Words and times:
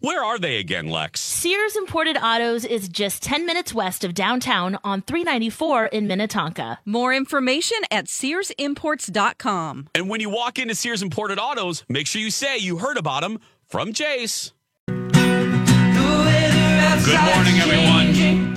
where 0.00 0.22
are 0.22 0.38
they 0.38 0.58
again, 0.58 0.88
Lex? 0.88 1.20
Sears 1.20 1.76
Imported 1.76 2.16
Autos 2.18 2.64
is 2.64 2.88
just 2.88 3.22
10 3.22 3.46
minutes 3.46 3.72
west 3.72 4.04
of 4.04 4.14
downtown 4.14 4.78
on 4.84 5.02
394 5.02 5.86
in 5.86 6.06
Minnetonka. 6.06 6.78
More 6.84 7.14
information 7.14 7.78
at 7.90 8.06
SearsImports.com. 8.06 9.88
And 9.94 10.08
when 10.08 10.20
you 10.20 10.30
walk 10.30 10.58
into 10.58 10.74
Sears 10.74 11.02
Imported 11.02 11.38
Autos, 11.38 11.84
make 11.88 12.06
sure 12.06 12.20
you 12.20 12.30
say 12.30 12.58
you 12.58 12.78
heard 12.78 12.98
about 12.98 13.22
them 13.22 13.40
from 13.68 13.92
Jace. 13.92 14.52
Good 14.86 15.14
morning, 17.20 17.60
everyone. 17.60 18.56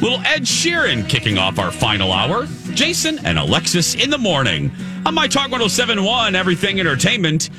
Little 0.00 0.18
Ed 0.26 0.42
Sheeran 0.42 1.08
kicking 1.08 1.38
off 1.38 1.60
our 1.60 1.70
final 1.70 2.12
hour. 2.12 2.46
Jason 2.74 3.24
and 3.24 3.38
Alexis 3.38 3.94
in 3.94 4.10
the 4.10 4.18
morning 4.18 4.72
on 5.06 5.14
My 5.14 5.28
Talk 5.28 5.52
1071, 5.52 6.34
Everything 6.34 6.80
Entertainment, 6.80 7.50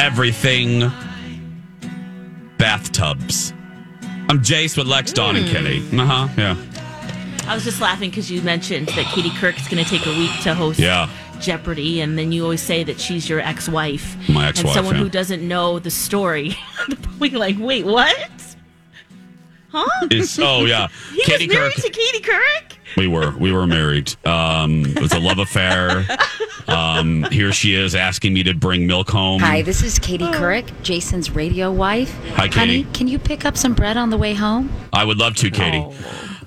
Everything 0.00 0.90
Bathtubs. 2.64 3.52
I'm 4.30 4.38
Jace 4.40 4.78
with 4.78 4.86
Lex, 4.86 5.12
Dawn, 5.12 5.36
and 5.36 5.46
Kenny. 5.50 5.86
Uh 6.00 6.06
huh. 6.06 6.28
Yeah. 6.38 6.56
I 7.46 7.54
was 7.54 7.62
just 7.62 7.78
laughing 7.78 8.08
because 8.08 8.30
you 8.30 8.40
mentioned 8.40 8.86
that 8.88 9.04
Katie 9.14 9.28
Couric 9.28 9.60
is 9.60 9.68
going 9.68 9.84
to 9.84 9.90
take 9.90 10.06
a 10.06 10.18
week 10.18 10.30
to 10.44 10.54
host 10.54 10.78
Yeah. 10.78 11.10
Jeopardy, 11.40 12.00
and 12.00 12.16
then 12.18 12.32
you 12.32 12.42
always 12.42 12.62
say 12.62 12.82
that 12.84 12.98
she's 12.98 13.28
your 13.28 13.40
ex-wife. 13.40 14.16
My 14.30 14.48
ex-wife, 14.48 14.64
And 14.64 14.74
someone 14.76 14.94
yeah. 14.94 15.02
who 15.02 15.10
doesn't 15.10 15.46
know 15.46 15.78
the 15.78 15.90
story, 15.90 16.56
We're 17.18 17.38
like, 17.38 17.56
wait, 17.58 17.84
what? 17.84 18.56
Huh? 19.68 20.06
It's, 20.10 20.38
oh, 20.38 20.64
yeah. 20.64 20.88
He 21.12 21.22
Katie 21.24 21.46
was 21.48 21.54
married 21.54 21.74
Kirk. 21.74 21.84
to 21.84 21.90
Katie 21.90 22.20
Couric? 22.22 22.73
We 22.96 23.06
were. 23.06 23.32
We 23.36 23.52
were 23.52 23.66
married. 23.66 24.14
Um, 24.24 24.84
it 24.86 25.00
was 25.00 25.12
a 25.12 25.20
love 25.20 25.38
affair. 25.38 26.06
Um, 26.68 27.24
here 27.24 27.52
she 27.52 27.74
is 27.74 27.94
asking 27.94 28.32
me 28.32 28.42
to 28.44 28.54
bring 28.54 28.86
milk 28.86 29.10
home. 29.10 29.40
Hi, 29.40 29.62
this 29.62 29.82
is 29.82 29.98
Katie 29.98 30.24
Couric, 30.24 30.82
Jason's 30.82 31.30
radio 31.30 31.70
wife. 31.70 32.12
Hi, 32.36 32.48
Katie. 32.48 32.58
Honey, 32.82 32.86
can 32.94 33.08
you 33.08 33.18
pick 33.18 33.44
up 33.44 33.56
some 33.56 33.74
bread 33.74 33.96
on 33.96 34.10
the 34.10 34.16
way 34.16 34.32
home? 34.34 34.72
I 34.92 35.04
would 35.04 35.18
love 35.18 35.34
to, 35.36 35.50
Katie. 35.50 35.84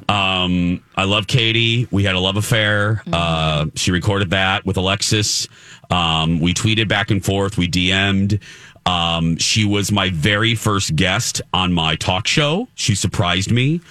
Um, 0.10 0.84
I 0.96 1.04
love 1.04 1.28
Katie. 1.28 1.88
We 1.92 2.04
had 2.04 2.16
a 2.16 2.20
love 2.20 2.38
affair. 2.38 3.04
Uh, 3.12 3.68
she 3.76 3.92
recorded 3.92 4.30
that 4.32 4.66
with 4.66 4.78
Alexis. 4.78 5.48
Um, 5.92 6.40
we 6.40 6.54
tweeted 6.54 6.88
back 6.88 7.12
and 7.12 7.24
forth. 7.24 7.58
We 7.58 7.68
DM'd. 7.68 8.40
Um, 8.86 9.36
she 9.38 9.66
was 9.66 9.92
my 9.92 10.10
very 10.12 10.56
first 10.56 10.96
guest 10.96 11.42
on 11.54 11.74
my 11.74 11.96
talk 11.98 12.26
show. 12.26 12.70
She 12.76 12.96
surprised 12.96 13.52
me. 13.52 13.82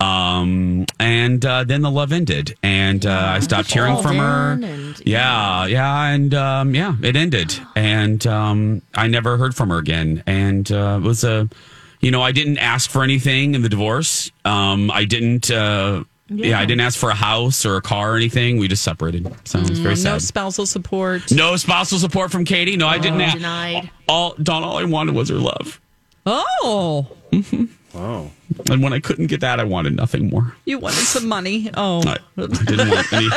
Um, 0.00 0.86
and 0.98 1.44
uh, 1.44 1.64
then 1.64 1.82
the 1.82 1.90
love 1.90 2.10
ended, 2.12 2.56
and 2.62 3.04
uh, 3.04 3.32
I 3.34 3.40
stopped 3.40 3.70
hearing 3.72 4.00
from 4.00 4.16
her. 4.16 4.52
and- 4.52 5.00
yeah, 5.06 5.66
yeah, 5.66 6.06
and 6.08 6.32
um, 6.34 6.74
yeah, 6.74 6.94
it 7.02 7.16
ended, 7.16 7.58
and 7.76 8.26
um, 8.26 8.82
I 8.94 9.06
never 9.08 9.36
heard 9.36 9.54
from 9.54 9.68
her 9.70 9.78
again. 9.78 10.22
And 10.26 10.70
uh, 10.72 10.98
it 11.02 11.06
was 11.06 11.22
a, 11.24 11.48
you 12.00 12.10
know, 12.10 12.22
I 12.22 12.32
didn't 12.32 12.58
ask 12.58 12.90
for 12.90 13.02
anything 13.04 13.54
in 13.54 13.62
the 13.62 13.68
divorce. 13.68 14.30
Um, 14.44 14.90
I 14.90 15.04
didn't. 15.04 15.50
Uh, 15.50 16.04
yeah. 16.32 16.60
I 16.60 16.64
didn't 16.64 16.82
ask 16.82 16.96
for 16.98 17.10
a 17.10 17.14
house 17.14 17.66
or 17.66 17.76
a 17.76 17.82
car 17.82 18.12
or 18.12 18.16
anything. 18.16 18.58
We 18.58 18.68
just 18.68 18.84
separated. 18.84 19.26
So 19.48 19.58
it 19.58 19.68
was 19.68 19.80
very 19.80 19.94
no 19.96 20.00
sad. 20.00 20.22
spousal 20.22 20.64
support. 20.64 21.30
No 21.32 21.56
spousal 21.56 21.98
support 21.98 22.30
from 22.30 22.44
Katie. 22.44 22.76
No, 22.76 22.86
I 22.86 22.98
didn't. 22.98 23.20
ask. 23.20 23.36
denied. 23.36 23.90
All 24.08 24.34
Dawn, 24.40 24.62
all 24.62 24.78
I 24.78 24.84
wanted 24.84 25.14
was 25.16 25.28
her 25.28 25.34
love. 25.34 25.80
Oh, 26.26 27.08
And 27.94 28.82
when 28.82 28.92
I 28.92 29.00
couldn't 29.00 29.26
get 29.26 29.40
that, 29.40 29.60
I 29.60 29.64
wanted 29.64 29.96
nothing 29.96 30.28
more. 30.28 30.54
you 30.64 30.78
wanted 30.78 30.98
some 30.98 31.26
money. 31.26 31.70
Oh, 31.74 32.02
I, 32.06 32.18
I 32.36 32.46
didn't 32.46 32.90
want 32.90 33.12
any, 33.12 33.28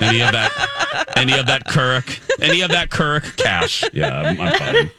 any 0.00 0.22
of 0.22 0.32
that, 0.32 1.12
any 1.16 1.38
of 1.38 1.46
that 1.46 1.64
Couric, 1.66 2.20
any 2.40 2.60
of 2.62 2.70
that 2.70 2.90
Couric 2.90 3.36
cash. 3.36 3.84
Yeah, 3.92 4.18
I'm, 4.20 4.40
I'm 4.40 4.58
fine. 4.58 4.90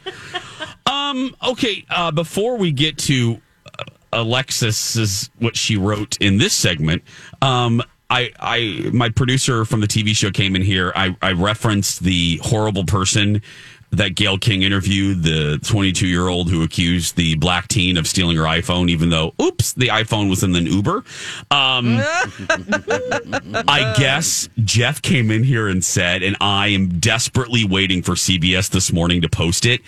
Um. 0.86 1.36
Okay. 1.46 1.84
Uh, 1.90 2.10
before 2.10 2.56
we 2.56 2.72
get 2.72 2.98
to 2.98 3.40
uh, 3.78 3.84
Alexis's 4.12 5.30
what 5.38 5.56
she 5.56 5.76
wrote 5.76 6.16
in 6.18 6.38
this 6.38 6.54
segment, 6.54 7.02
um, 7.42 7.82
I, 8.10 8.32
I, 8.40 8.90
my 8.92 9.10
producer 9.10 9.64
from 9.64 9.80
the 9.80 9.86
TV 9.86 10.16
show 10.16 10.30
came 10.30 10.56
in 10.56 10.62
here. 10.62 10.92
I, 10.96 11.14
I 11.20 11.32
referenced 11.32 12.00
the 12.00 12.38
horrible 12.42 12.84
person 12.84 13.42
that 13.90 14.14
Gayle 14.14 14.38
King 14.38 14.62
interviewed, 14.62 15.22
the 15.22 15.58
22 15.64 16.06
year 16.06 16.28
old 16.28 16.50
who 16.50 16.62
accused 16.62 17.16
the 17.16 17.36
black 17.36 17.68
teen 17.68 17.96
of 17.96 18.06
stealing 18.06 18.36
her 18.36 18.44
iPhone, 18.44 18.90
even 18.90 19.10
though, 19.10 19.34
oops, 19.40 19.72
the 19.72 19.88
iPhone 19.88 20.28
was 20.28 20.42
in 20.42 20.54
an 20.54 20.66
Uber. 20.66 21.04
Um, 21.50 21.98
I 23.66 23.94
guess 23.98 24.48
Jeff 24.62 25.00
came 25.00 25.30
in 25.30 25.42
here 25.42 25.68
and 25.68 25.84
said, 25.84 26.22
and 26.22 26.36
I 26.40 26.68
am 26.68 26.98
desperately 27.00 27.64
waiting 27.64 28.02
for 28.02 28.12
CBS 28.12 28.70
this 28.70 28.92
morning 28.92 29.22
to 29.22 29.28
post 29.28 29.64
it. 29.64 29.80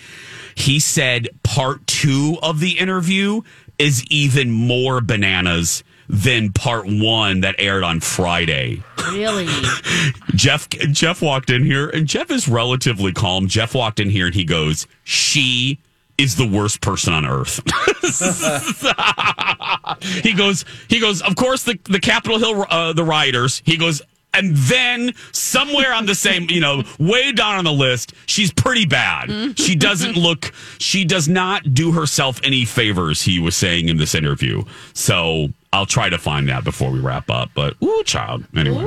He 0.55 0.79
said 0.79 1.29
part 1.43 1.85
two 1.87 2.37
of 2.41 2.59
the 2.59 2.77
interview 2.79 3.41
is 3.77 4.03
even 4.07 4.51
more 4.51 5.01
bananas 5.01 5.83
than 6.11 6.51
part 6.51 6.85
one 6.85 7.39
that 7.39 7.55
aired 7.57 7.83
on 7.83 8.01
Friday. 8.01 8.83
Really? 9.11 9.47
Jeff 10.35 10.67
Jeff 10.69 11.21
walked 11.21 11.49
in 11.49 11.63
here 11.63 11.89
and 11.89 12.05
Jeff 12.05 12.29
is 12.29 12.49
relatively 12.49 13.13
calm. 13.13 13.47
Jeff 13.47 13.73
walked 13.73 14.01
in 14.01 14.09
here 14.09 14.25
and 14.25 14.35
he 14.35 14.43
goes, 14.43 14.87
"She 15.05 15.79
is 16.17 16.35
the 16.35 16.45
worst 16.45 16.81
person 16.81 17.13
on 17.13 17.25
earth." 17.25 17.61
he 20.23 20.33
goes, 20.33 20.65
he 20.89 20.99
goes, 20.99 21.21
"Of 21.21 21.37
course 21.37 21.63
the 21.63 21.79
the 21.85 22.01
Capitol 22.01 22.39
Hill 22.39 22.65
uh, 22.69 22.91
the 22.91 23.05
rioters." 23.05 23.61
He 23.65 23.77
goes, 23.77 24.01
and 24.33 24.53
then 24.55 25.13
somewhere 25.31 25.93
on 25.93 26.07
the 26.07 26.15
same, 26.15 26.49
you 26.49 26.59
know, 26.59 26.83
way 26.99 27.31
down 27.31 27.55
on 27.55 27.63
the 27.63 27.71
list, 27.71 28.13
she's 28.25 28.51
pretty 28.51 28.85
bad. 28.85 29.57
She 29.57 29.75
doesn't 29.75 30.15
look, 30.15 30.53
she 30.77 31.03
does 31.03 31.27
not 31.27 31.73
do 31.73 31.91
herself 31.91 32.39
any 32.43 32.65
favors, 32.65 33.21
he 33.21 33.39
was 33.39 33.55
saying 33.55 33.89
in 33.89 33.97
this 33.97 34.15
interview. 34.15 34.63
So 34.93 35.49
I'll 35.73 35.85
try 35.85 36.09
to 36.09 36.17
find 36.17 36.49
that 36.49 36.63
before 36.63 36.91
we 36.91 36.99
wrap 36.99 37.29
up. 37.29 37.51
But, 37.53 37.75
ooh, 37.81 38.03
child. 38.03 38.43
Anyway. 38.55 38.85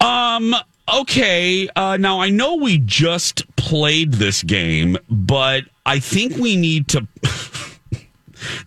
Um, 0.00 0.54
okay. 0.92 1.68
Uh, 1.74 1.96
now, 1.96 2.20
I 2.20 2.30
know 2.30 2.54
we 2.56 2.78
just 2.78 3.44
played 3.56 4.12
this 4.12 4.42
game, 4.42 4.96
but 5.10 5.64
I 5.84 5.98
think 5.98 6.36
we 6.36 6.56
need 6.56 6.88
to. 6.88 7.06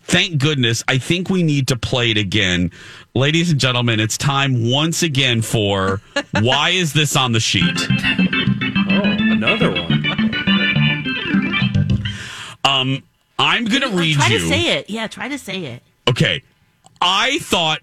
Thank 0.03 0.39
goodness. 0.39 0.83
I 0.87 0.97
think 0.97 1.29
we 1.29 1.43
need 1.43 1.67
to 1.69 1.77
play 1.77 2.11
it 2.11 2.17
again. 2.17 2.71
Ladies 3.13 3.51
and 3.51 3.59
gentlemen, 3.59 3.99
it's 3.99 4.17
time 4.17 4.69
once 4.69 5.03
again 5.03 5.41
for 5.41 6.01
Why 6.41 6.71
is 6.71 6.93
this 6.93 7.15
on 7.15 7.31
the 7.31 7.39
sheet? 7.39 7.63
Oh, 8.91 9.01
another 9.03 9.71
one. 9.71 10.05
Um, 12.65 13.03
I'm 13.37 13.65
going 13.65 13.81
to 13.81 13.89
read 13.89 14.15
Try 14.15 14.27
you. 14.27 14.39
Try 14.39 14.47
to 14.47 14.47
say 14.47 14.77
it. 14.77 14.89
Yeah, 14.89 15.07
try 15.07 15.27
to 15.27 15.37
say 15.37 15.65
it. 15.65 15.83
Okay. 16.09 16.43
I 17.01 17.39
thought, 17.39 17.79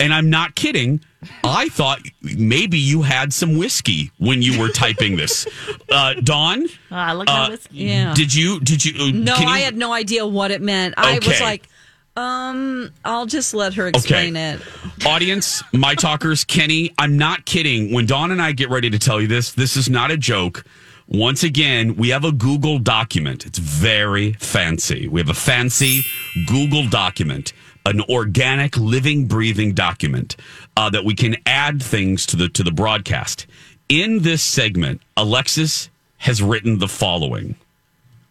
and 0.00 0.12
I'm 0.12 0.30
not 0.30 0.54
kidding, 0.54 1.00
I 1.44 1.68
thought 1.68 2.00
maybe 2.22 2.78
you 2.78 3.02
had 3.02 3.32
some 3.32 3.56
whiskey 3.58 4.10
when 4.18 4.42
you 4.42 4.58
were 4.60 4.68
typing 4.70 5.16
this. 5.16 5.46
Uh, 5.90 6.12
Dawn, 6.22 6.66
Oh, 6.90 6.96
I 6.96 7.14
look 7.14 7.30
at 7.30 7.48
whiskey. 7.50 7.76
Yeah. 7.76 8.12
did 8.12 8.34
you, 8.34 8.60
did 8.60 8.84
you, 8.84 8.92
uh, 9.06 9.10
No, 9.10 9.34
can 9.36 9.44
you- 9.48 9.54
I 9.54 9.60
had 9.60 9.74
no 9.74 9.90
idea 9.94 10.26
what 10.26 10.50
it 10.50 10.60
meant. 10.60 10.92
I 10.98 11.18
was 11.18 11.40
like, 11.40 11.66
um, 12.14 12.90
I'll 13.06 13.24
just 13.24 13.54
let 13.54 13.72
her 13.74 13.88
explain 13.88 14.36
it. 14.36 14.60
Audience, 15.06 15.62
my 15.72 15.94
talkers, 15.94 16.44
Kenny, 16.44 16.92
I'm 16.98 17.16
not 17.16 17.46
kidding. 17.46 17.90
When 17.94 18.04
Dawn 18.04 18.32
and 18.32 18.42
I 18.42 18.52
get 18.52 18.68
ready 18.68 18.90
to 18.90 18.98
tell 18.98 19.18
you 19.18 19.28
this, 19.28 19.52
this 19.52 19.78
is 19.78 19.88
not 19.88 20.10
a 20.10 20.16
joke. 20.18 20.62
Once 21.08 21.42
again, 21.42 21.96
we 21.96 22.10
have 22.10 22.22
a 22.22 22.32
Google 22.32 22.78
document. 22.78 23.46
It's 23.46 23.58
very 23.58 24.34
fancy. 24.34 25.08
We 25.08 25.20
have 25.20 25.30
a 25.30 25.34
fancy 25.34 26.04
Google 26.46 26.86
document, 26.86 27.54
an 27.86 28.02
organic, 28.10 28.76
living, 28.76 29.26
breathing 29.26 29.72
document 29.72 30.36
uh, 30.76 30.90
that 30.90 31.06
we 31.06 31.14
can 31.14 31.36
add 31.46 31.82
things 31.82 32.26
to 32.26 32.36
the 32.36 32.50
to 32.50 32.62
the 32.62 32.72
broadcast. 32.72 33.46
In 33.88 34.20
this 34.20 34.42
segment, 34.42 35.00
Alexis 35.16 35.88
has 36.18 36.42
written 36.42 36.78
the 36.78 36.88
following. 36.88 37.54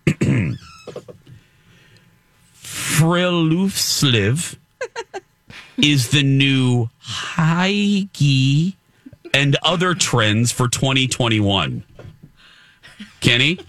Frilufsliv 2.54 4.56
is 5.78 6.10
the 6.10 6.22
new 6.22 6.90
Heige 7.04 8.76
and 9.34 9.58
other 9.64 9.96
trends 9.96 10.52
for 10.52 10.68
2021. 10.68 11.84
Kenny, 13.20 13.56
did 13.56 13.68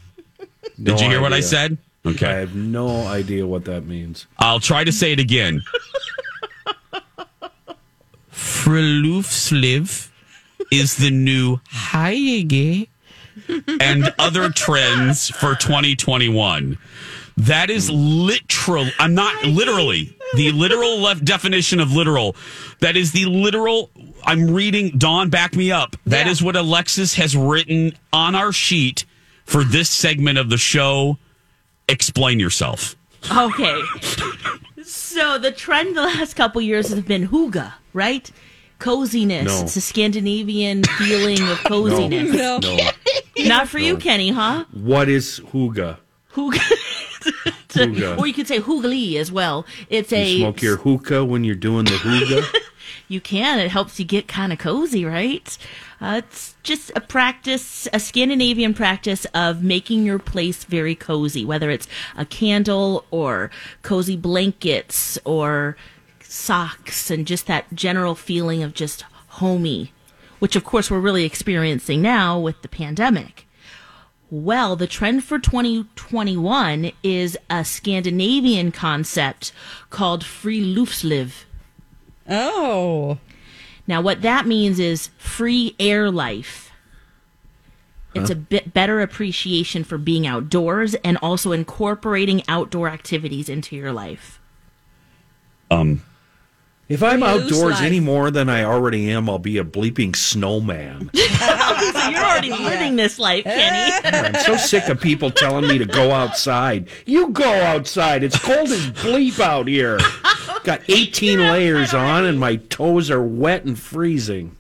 No 0.79 0.99
you 0.99 1.09
hear 1.09 1.21
what 1.21 1.33
I 1.33 1.41
said? 1.41 1.79
Okay. 2.07 2.27
I 2.27 2.35
have 2.35 2.55
no 2.55 3.07
idea 3.07 3.47
what 3.47 3.65
that 3.67 3.85
means. 3.85 4.27
I'll 4.39 4.61
try 4.61 4.85
to 4.85 4.93
say 4.93 5.13
it 5.13 5.21
again. 5.21 5.63
Frilufsliv 8.33 10.09
is 10.71 10.97
the 10.97 11.11
new 11.11 11.59
Heige 11.71 12.89
and 13.81 14.15
other 14.19 14.51
trends 14.51 15.29
for 15.31 15.55
2021. 15.55 16.79
That 17.37 17.71
is 17.71 17.89
literal. 17.91 18.87
I'm 18.99 19.15
not 19.15 19.45
literally 19.45 20.17
the 20.35 20.53
literal 20.53 20.99
left 20.99 21.25
definition 21.25 21.81
of 21.81 21.93
literal. 21.93 22.37
That 22.81 22.97
is 22.97 23.13
the 23.13 23.27
literal. 23.27 23.91
I'm 24.25 24.51
reading. 24.51 24.99
Dawn, 24.99 25.31
back 25.31 25.55
me 25.57 25.71
up. 25.73 25.97
That 26.07 26.27
is 26.27 26.41
Yeah. 26.41 26.47
what 26.47 26.57
Alexis 26.57 27.15
has 27.15 27.37
written 27.37 27.97
on 28.13 28.35
our 28.35 28.53
sheet 28.53 29.05
for 29.49 29.65
this 29.65 29.89
segment 29.91 30.39
of 30.39 30.51
the 30.51 30.59
show. 30.59 31.19
Explain 31.89 32.39
yourself. 32.39 32.95
Okay. 33.35 33.81
so 34.85 35.39
the 35.39 35.51
trend 35.51 35.97
the 35.97 36.03
last 36.03 36.35
couple 36.35 36.61
years 36.61 36.91
has 36.91 37.01
been 37.01 37.29
hygge, 37.29 37.73
right? 37.95 38.31
Coziness. 38.79 39.47
No. 39.47 39.63
It's 39.63 39.75
a 39.75 39.81
Scandinavian 39.81 40.85
feeling 40.85 41.41
of 41.49 41.59
coziness. 41.65 42.31
No. 42.33 42.59
No. 42.59 42.91
Not 43.39 43.69
for 43.69 43.79
you, 43.79 43.97
Kenny, 43.97 44.31
huh? 44.31 44.67
What 44.73 45.09
is 45.09 45.41
hygge? 45.41 45.97
Hygge. 46.35 46.59
Hygge. 47.69 48.19
or 48.19 48.27
you 48.27 48.33
could 48.33 48.47
say 48.49 48.61
hugli 48.61 49.17
as 49.17 49.31
well. 49.31 49.67
It's 49.91 50.11
You 50.13 50.19
a 50.19 50.39
smoke 50.39 50.63
your 50.63 50.77
hookah 50.77 51.25
when 51.25 51.45
you're 51.45 51.55
doing 51.55 51.85
the 51.87 51.93
hygge? 51.93 52.45
You 53.11 53.23
can. 53.23 53.59
It 53.59 53.71
helps 53.71 53.99
you 53.99 54.05
get 54.05 54.29
kind 54.29 54.53
of 54.53 54.59
cozy, 54.59 55.05
right? 55.05 55.57
Uh, 56.01 56.23
it's 56.25 56.55
just 56.63 56.93
a 56.95 57.01
practice, 57.01 57.89
a 57.93 57.99
Scandinavian 57.99 58.73
practice 58.73 59.25
of 59.35 59.63
making 59.63 60.05
your 60.05 60.19
place 60.19 60.65
very 60.65 60.95
cozy, 60.95 61.45
whether 61.45 61.71
it's 61.71 61.89
a 62.17 62.25
candle 62.25 63.05
or 63.11 63.51
cozy 63.83 64.17
blankets 64.17 65.19
or 65.25 65.77
socks 66.23 67.11
and 67.11 67.27
just 67.27 67.47
that 67.47 67.73
general 67.75 68.15
feeling 68.15 68.63
of 68.63 68.75
just 68.75 69.03
homey, 69.29 69.93
which 70.39 70.55
of 70.55 70.65
course 70.65 70.91
we're 70.91 71.01
really 71.01 71.25
experiencing 71.25 72.01
now 72.01 72.39
with 72.39 72.63
the 72.63 72.69
pandemic. 72.69 73.47
Well, 74.31 74.77
the 74.77 74.87
trend 74.87 75.25
for 75.25 75.39
2021 75.39 76.93
is 77.03 77.39
a 77.49 77.65
Scandinavian 77.65 78.73
concept 78.73 79.53
called 79.89 80.23
Friluftsliv. 80.23 81.45
Oh. 82.29 83.19
Now, 83.89 84.03
what 84.03 84.23
that 84.23 84.47
means 84.47 84.79
is 84.79 85.09
free 85.19 85.75
air 85.81 86.11
life. 86.11 86.67
It's 88.15 88.31
a 88.31 88.35
bit 88.35 88.75
better 88.75 89.01
appreciation 89.01 89.85
for 89.85 89.97
being 89.97 90.27
outdoors 90.27 90.95
and 90.97 91.17
also 91.23 91.53
incorporating 91.53 92.43
outdoor 92.49 92.89
activities 92.89 93.49
into 93.49 93.77
your 93.77 93.93
life. 93.93 94.41
Um, 95.71 96.03
if 96.89 97.03
I'm 97.03 97.21
Loose 97.21 97.45
outdoors 97.45 97.75
life. 97.75 97.83
any 97.83 98.01
more 98.01 98.31
than 98.33 98.49
I 98.49 98.65
already 98.65 99.11
am, 99.11 99.29
I'll 99.31 99.39
be 99.39 99.59
a 99.59 99.65
bleeping 99.65 100.17
snowman. 100.17 101.11
So 101.79 102.09
you're 102.09 102.21
already 102.21 102.51
living 102.51 102.97
this 102.97 103.19
life, 103.21 103.45
Kenny. 103.45 103.93
I'm 104.05 104.35
so 104.45 104.57
sick 104.57 104.89
of 104.89 105.01
people 105.01 105.31
telling 105.31 105.69
me 105.69 105.79
to 105.79 105.85
go 105.85 106.11
outside. 106.11 106.89
You 107.07 107.29
go 107.29 107.49
outside. 107.49 108.25
It's 108.25 108.39
cold 108.39 108.69
as 108.69 108.91
bleep 108.91 109.39
out 109.39 109.69
here. 109.69 109.99
Got 110.69 110.83
18 110.91 111.39
layers 111.39 111.95
on 111.95 112.27
and 112.27 112.39
my 112.39 112.57
toes 112.57 113.11
are 113.11 113.23
wet 113.23 113.65
and 113.65 113.79
freezing. 113.79 114.55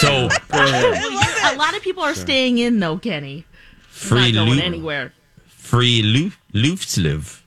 So 0.00 0.28
Go 0.48 0.58
ahead. 0.58 1.54
a 1.54 1.56
lot 1.56 1.76
of 1.76 1.82
people 1.82 2.02
are 2.02 2.16
staying 2.16 2.58
in, 2.58 2.80
though, 2.80 2.98
Kenny. 2.98 3.44
free 3.86 4.32
Not 4.32 4.46
going 4.46 4.58
lu- 4.58 4.62
anywhere. 4.64 5.12
free 5.46 6.02
lu- 6.02 6.32
Luftsliv. 6.52 7.42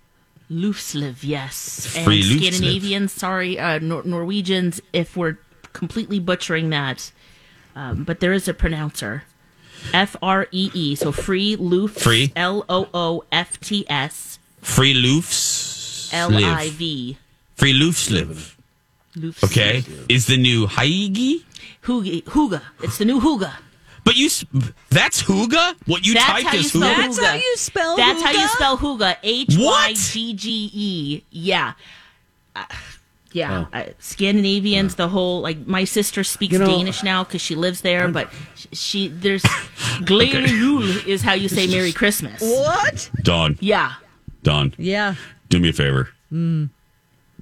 Loofsliv, 0.49 1.17
yes. 1.23 1.93
And 1.97 2.05
Free 2.05 2.21
Loofsliv. 2.23 2.53
Scandinavians, 2.53 3.11
sorry, 3.11 3.59
uh, 3.59 3.79
Nor- 3.79 4.03
Norwegians, 4.03 4.79
if 4.93 5.17
we're 5.17 5.37
completely 5.73 6.19
butchering 6.19 6.69
that. 6.69 7.11
Um, 7.75 8.05
but 8.05 8.21
there 8.21 8.31
is 8.31 8.47
a 8.47 8.53
pronouncer. 8.53 9.23
F 9.93 10.15
R 10.21 10.47
E 10.51 10.71
E. 10.73 10.95
So 10.95 11.11
free 11.11 11.57
loof. 11.57 11.91
Free. 11.97 12.31
L 12.37 12.63
O 12.69 12.87
O 12.93 13.25
F 13.31 13.59
T 13.59 13.85
S 13.89 14.39
Free 14.61 14.93
Lufs. 14.93 16.13
L 16.13 16.33
I 16.33 16.69
V. 16.69 17.17
Free 17.55 17.73
Lufsliv. 17.73 18.55
Loofs. 19.15 19.43
Okay. 19.43 19.83
Is 20.09 20.25
the 20.27 20.37
new 20.37 20.67
Heige? 20.67 21.43
Hygge. 21.83 22.23
Hygge. 22.23 22.61
It's 22.83 22.97
the 22.97 23.05
new 23.05 23.19
Hygge. 23.21 23.51
But 24.03 24.15
you, 24.17 24.29
that's 24.89 25.23
Huga? 25.23 25.73
What 25.87 26.05
you 26.05 26.13
That's 26.13 26.25
typed 26.25 26.45
how 26.47 26.53
you 26.53 26.59
is 26.59 26.71
Huga? 26.73 26.79
That's 26.95 27.19
how 27.19 27.33
you 27.33 27.53
spell 27.55 27.95
That's 27.97 28.21
how 28.21 28.31
you 28.31 28.37
hygge? 28.39 28.49
spell 28.49 28.77
Hygge. 28.77 29.17
H 29.23 29.55
Y 29.57 29.93
G 29.95 30.33
G 30.33 30.69
E. 30.73 31.23
Yeah. 31.31 31.73
Uh, 32.55 32.65
yeah, 33.31 33.65
uh, 33.73 33.83
Scandinavians, 33.99 34.95
the 34.95 35.09
whole 35.09 35.41
like 35.41 35.65
my 35.67 35.83
sister 35.83 36.23
speaks 36.23 36.53
You 36.53 36.59
know- 36.59 36.67
Danish 36.67 37.03
now 37.03 37.23
because 37.25 37.41
she 37.41 37.55
lives 37.55 37.81
there, 37.81 38.07
but 38.07 38.29
sh- 38.55 38.67
she 38.71 39.07
there's 39.09 39.41
Glædelig 40.07 40.47
Jul 40.57 40.83
is 41.05 41.21
how 41.21 41.33
you 41.33 41.49
say 41.49 41.67
Merry 41.67 41.91
Christmas. 41.91 42.41
What? 42.41 43.09
Dawn, 43.23 43.57
Yeah, 43.59 43.93
Dawn, 44.43 44.73
Yeah. 44.77 45.15
do 45.49 45.59
me 45.59 45.69
a 45.69 45.73
favor. 45.73 46.09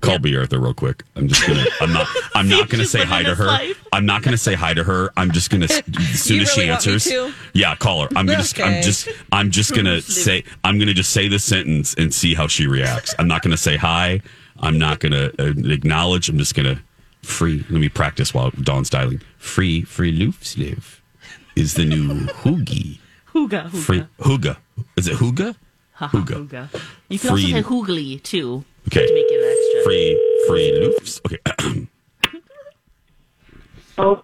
Call 0.03 0.19
B. 0.19 0.35
Arthur 0.37 0.59
real 0.59 0.73
quick. 0.73 1.03
I'm 1.15 1.27
just 1.27 1.47
gonna. 1.47 1.65
I'm 1.81 1.93
not. 1.93 2.07
I'm 2.35 2.49
not 2.49 2.69
gonna 2.69 2.85
say 2.85 3.03
hi 3.03 3.23
to 3.23 3.35
her. 3.35 3.45
life. 3.45 3.83
I'm 3.91 4.05
not 4.05 4.21
gonna 4.21 4.37
say 4.37 4.53
hi 4.53 4.73
to 4.73 4.83
her. 4.83 5.11
I'm 5.17 5.31
just 5.31 5.49
gonna. 5.49 5.65
As 5.69 5.81
soon 6.21 6.41
as 6.41 6.51
she 6.51 6.61
really 6.61 6.67
me 6.67 6.69
answers, 6.73 7.11
yeah, 7.53 7.75
call 7.75 8.03
her. 8.03 8.09
I'm 8.15 8.25
gonna. 8.25 8.39
Okay. 8.41 8.63
I'm 8.63 8.81
just. 8.83 9.07
I'm 9.31 9.51
just 9.51 9.73
gonna 9.75 10.01
say. 10.27 10.43
I'm 10.63 10.77
gonna 10.79 10.93
just 10.93 11.11
say 11.11 11.27
the 11.27 11.39
sentence 11.39 11.93
and 11.95 12.13
see 12.13 12.33
how 12.35 12.47
she 12.47 12.67
reacts. 12.67 13.15
I'm 13.17 13.27
not 13.27 13.41
gonna 13.41 13.57
say 13.57 13.77
hi. 13.77 14.21
I'm 14.59 14.77
not 14.77 14.99
going 14.99 15.11
to 15.11 15.33
uh, 15.39 15.53
acknowledge. 15.73 16.29
I'm 16.29 16.37
just 16.37 16.55
going 16.55 16.73
to 16.75 16.81
free. 17.21 17.65
Let 17.69 17.81
me 17.81 17.89
practice 17.89 18.33
while 18.33 18.51
Dawn's 18.51 18.89
dialing. 18.89 19.19
Free, 19.37 19.81
free 19.81 20.17
loofsliv 20.17 20.99
is 21.55 21.73
the 21.73 21.83
new 21.85 22.27
hoogie. 22.27 22.99
Hooga, 23.33 23.69
hooga. 23.69 23.83
Free 23.83 24.05
hooga. 24.19 24.57
Is 24.95 25.07
it 25.07 25.17
hooga? 25.17 25.55
Hooga. 25.97 26.47
hooga. 26.47 26.81
You 27.09 27.19
can 27.19 27.31
Free- 27.31 27.53
also 27.53 27.61
say 27.61 27.63
hoogly 27.63 28.23
too. 28.23 28.63
Okay. 28.87 29.05
To 29.05 29.13
make 29.13 29.25
it 29.27 29.41
extra. 29.43 29.62
Free, 29.83 30.17
free 30.47 30.71
loofs. 30.79 31.21
Okay. 31.25 31.87
Oh, 33.95 34.23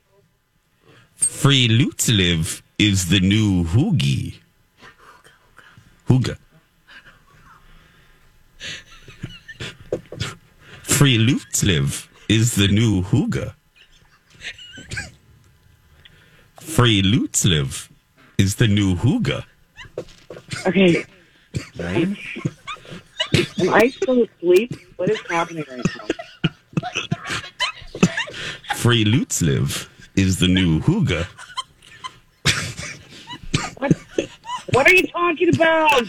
Free 1.13 1.68
Lutzliv 1.68 2.63
is 2.80 3.10
the 3.10 3.20
new 3.20 3.63
hoogie. 3.66 4.39
Hooga. 6.08 6.38
Free 10.82 11.20
Lutzliv 11.20 12.08
is 12.28 12.56
the 12.56 12.68
new 12.68 13.04
hooga. 13.04 13.54
Free 16.60 17.04
Lutzliv 17.04 17.89
is 18.39 18.56
the 18.56 18.68
new 18.68 18.96
hooga. 18.96 19.44
okay. 20.66 21.06
Right? 21.78 22.18
Am 23.60 23.74
I 23.74 23.89
still 23.89 24.24
asleep? 24.24 24.74
What 25.00 25.10
is 25.10 25.22
happening 25.29 25.63
right 25.70 25.77
now? 25.98 26.51
Free 28.75 29.06
Lutzliv 29.06 29.88
is 30.18 30.39
the 30.39 30.48
new 30.50 30.82
hooga. 30.82 31.25
What? 33.77 33.94
What 34.74 34.88
are 34.88 34.94
you 34.94 35.03
talking 35.08 35.56
about? 35.56 36.03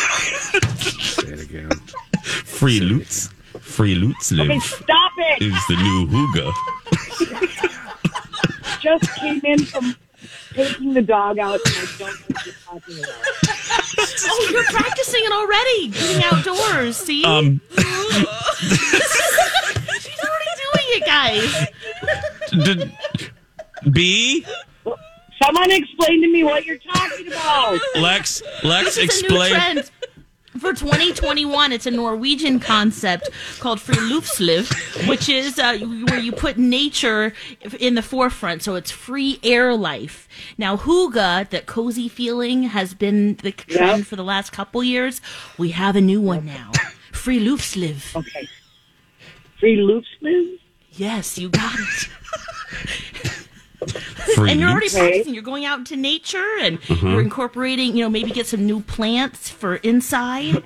Say 0.00 1.32
it 1.32 1.40
again. 1.40 1.70
Free 2.44 2.80
Lutz. 2.80 3.28
Free 3.60 3.94
Lutzliv 4.00 4.44
Okay, 4.44 4.58
stop 4.60 5.12
it. 5.18 5.42
is 5.42 5.66
the 5.68 5.76
new 5.76 6.06
hooga. 6.06 6.52
Just 8.80 9.14
came 9.16 9.40
in 9.44 9.64
from 9.64 9.94
taking 10.54 10.94
the 10.94 11.02
dog 11.02 11.38
out, 11.38 11.60
and 11.66 11.74
I 11.76 11.86
don't 11.98 12.19
Oh, 12.92 14.48
you're 14.52 14.64
practicing 14.64 15.20
it 15.24 15.32
already. 15.32 15.88
Getting 15.88 16.24
outdoors. 16.24 16.96
See? 16.96 17.24
Um, 17.24 17.60
She's 20.00 20.18
already 20.18 20.50
doing 20.56 20.88
it, 20.96 21.04
guys. 21.06 21.68
did, 22.64 22.92
B? 23.92 24.44
Someone 25.42 25.70
explain 25.70 26.20
to 26.20 26.28
me 26.28 26.44
what 26.44 26.66
you're 26.66 26.78
talking 26.78 27.28
about. 27.28 27.78
Lex, 27.96 28.42
Lex, 28.62 28.96
This 28.96 28.98
is 28.98 29.22
a 29.22 29.28
new 29.28 29.40
explain. 29.40 29.50
trend. 29.54 29.90
For 30.60 30.74
2021, 30.74 31.72
it's 31.72 31.86
a 31.86 31.90
Norwegian 31.90 32.60
concept 32.60 33.30
called 33.60 33.78
Friluftsliv, 33.78 35.08
which 35.08 35.26
is 35.30 35.58
uh, 35.58 35.78
where 35.78 36.18
you 36.18 36.32
put 36.32 36.58
nature 36.58 37.32
in 37.78 37.94
the 37.94 38.02
forefront. 38.02 38.62
So 38.62 38.74
it's 38.74 38.90
free 38.90 39.40
air 39.42 39.74
life. 39.74 40.28
Now, 40.58 40.76
Huga, 40.76 41.48
that 41.48 41.64
cozy 41.64 42.08
feeling, 42.08 42.64
has 42.64 42.92
been 42.92 43.36
the 43.36 43.52
trend 43.52 43.98
Yeah. 44.00 44.04
for 44.04 44.16
the 44.16 44.22
last 44.22 44.52
couple 44.52 44.84
years. 44.84 45.22
We 45.56 45.70
have 45.70 45.96
a 45.96 46.00
new 46.02 46.20
one 46.20 46.44
now. 46.44 46.72
Friluftsliv. 47.10 48.14
Okay. 48.14 48.46
Liz? 49.62 50.58
Yes, 50.92 51.38
you 51.38 51.48
got 51.48 51.74
it. 51.78 52.08
Free 54.34 54.50
and 54.50 54.60
you're 54.60 54.70
already 54.70 54.86
Lutz. 54.86 54.98
practicing. 54.98 55.34
You're 55.34 55.42
going 55.42 55.64
out 55.64 55.78
into 55.78 55.96
nature 55.96 56.56
and 56.60 56.80
Mm-hmm. 56.82 57.06
you're 57.06 57.20
incorporating, 57.20 57.96
you 57.96 58.04
know, 58.04 58.10
maybe 58.10 58.30
get 58.30 58.46
some 58.46 58.64
new 58.66 58.80
plants 58.80 59.48
for 59.50 59.76
inside. 59.76 60.62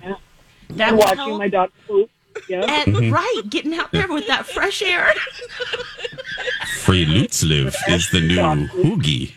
That 0.71 0.89
I'm 0.89 0.95
will 0.97 1.01
watching 1.05 1.17
help. 1.19 1.39
my 1.39 1.49
dog 1.49 1.71
poop. 1.87 2.11
Yeah. 2.49 2.61
And 2.65 2.95
Mm-hmm. 2.97 3.13
right, 3.13 3.43
getting 3.49 3.75
out 3.75 3.93
there 3.93 4.09
with 4.09 4.27
that 4.27 4.47
fresh 4.47 4.83
air. 4.83 5.13
Free 6.81 7.07
Lutzliv 7.07 7.75
is 7.89 8.11
the 8.11 8.21
new 8.21 8.37
hoogie. 8.69 9.35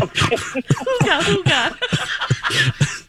Hooga, 0.00 1.20
hooga. 1.22 2.96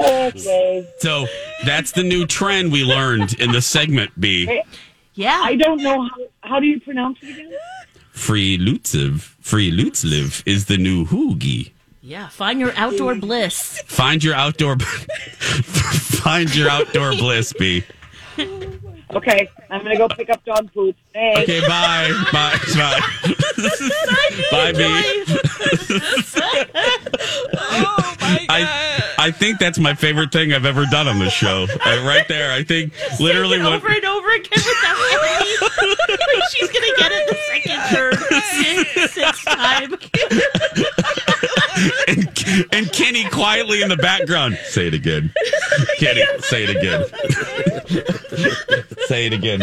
Okay. 0.00 0.88
So 0.98 1.26
that's 1.64 1.90
the 1.90 2.04
new 2.04 2.24
trend 2.24 2.70
we 2.70 2.84
learned 2.84 3.32
in 3.40 3.50
the 3.50 3.60
segment 3.60 4.12
B. 4.20 4.62
Yeah. 5.14 5.40
I 5.42 5.56
don't 5.56 5.82
know 5.82 6.02
how. 6.02 6.16
How 6.42 6.60
do 6.60 6.66
you 6.66 6.78
pronounce 6.80 7.18
it 7.20 7.30
again? 7.30 7.52
Free 8.18 8.58
Lutziv, 8.58 9.20
Free 9.40 9.70
Lutzliv 9.70 10.42
is 10.44 10.66
the 10.66 10.76
new 10.76 11.04
hoogie. 11.06 11.72
yeah. 12.02 12.28
Find 12.28 12.58
your 12.60 12.72
outdoor 12.76 13.14
bliss. 13.14 13.80
Find 13.86 14.22
your 14.24 14.34
outdoor, 14.34 14.76
find 16.24 16.54
your 16.54 16.68
outdoor 16.68 17.12
bliss, 17.12 17.52
B. 17.52 17.84
Okay, 19.14 19.48
I'm 19.70 19.82
gonna 19.82 19.96
go 19.96 20.06
pick 20.08 20.28
up 20.28 20.44
dog 20.44 20.70
poop. 20.72 20.94
Hey. 21.14 21.42
Okay, 21.42 21.60
bye, 21.66 22.12
bye, 22.32 22.58
bye, 24.50 24.72
bye, 24.72 24.72
B. 24.72 25.24
Oh 27.60 28.14
my 28.20 28.38
god! 28.38 28.46
I, 28.50 29.14
I 29.18 29.30
think 29.30 29.58
that's 29.58 29.78
my 29.78 29.94
favorite 29.94 30.30
thing 30.32 30.52
I've 30.52 30.64
ever 30.66 30.84
done 30.86 31.08
on 31.08 31.18
this 31.18 31.32
show. 31.32 31.66
Uh, 31.84 32.04
right 32.06 32.26
there, 32.28 32.52
I 32.52 32.62
think 32.62 32.92
literally 33.20 33.58
what. 33.58 33.72
over 33.74 33.88
and 33.88 34.04
over 34.04 34.28
again 34.28 34.50
with 34.52 34.64
that 34.82 34.96
melody. 35.10 36.04
like 36.40 36.50
she's 36.50 36.68
gonna 36.68 36.94
get 36.96 37.12
it 37.12 37.28
the 37.28 37.36
second, 37.48 37.80
third, 37.94 38.18
sixth 39.10 39.44
time. 39.44 39.92
and, 42.08 42.34
and 42.72 42.92
Kenny 42.92 43.24
quietly 43.28 43.82
in 43.82 43.88
the 43.88 43.96
background. 43.96 44.58
Say 44.64 44.86
it 44.88 44.94
again. 44.94 45.32
Kenny, 45.98 46.24
say 46.40 46.64
it 46.64 46.70
again. 46.76 47.04
say 49.06 49.26
it 49.26 49.32
again. 49.32 49.60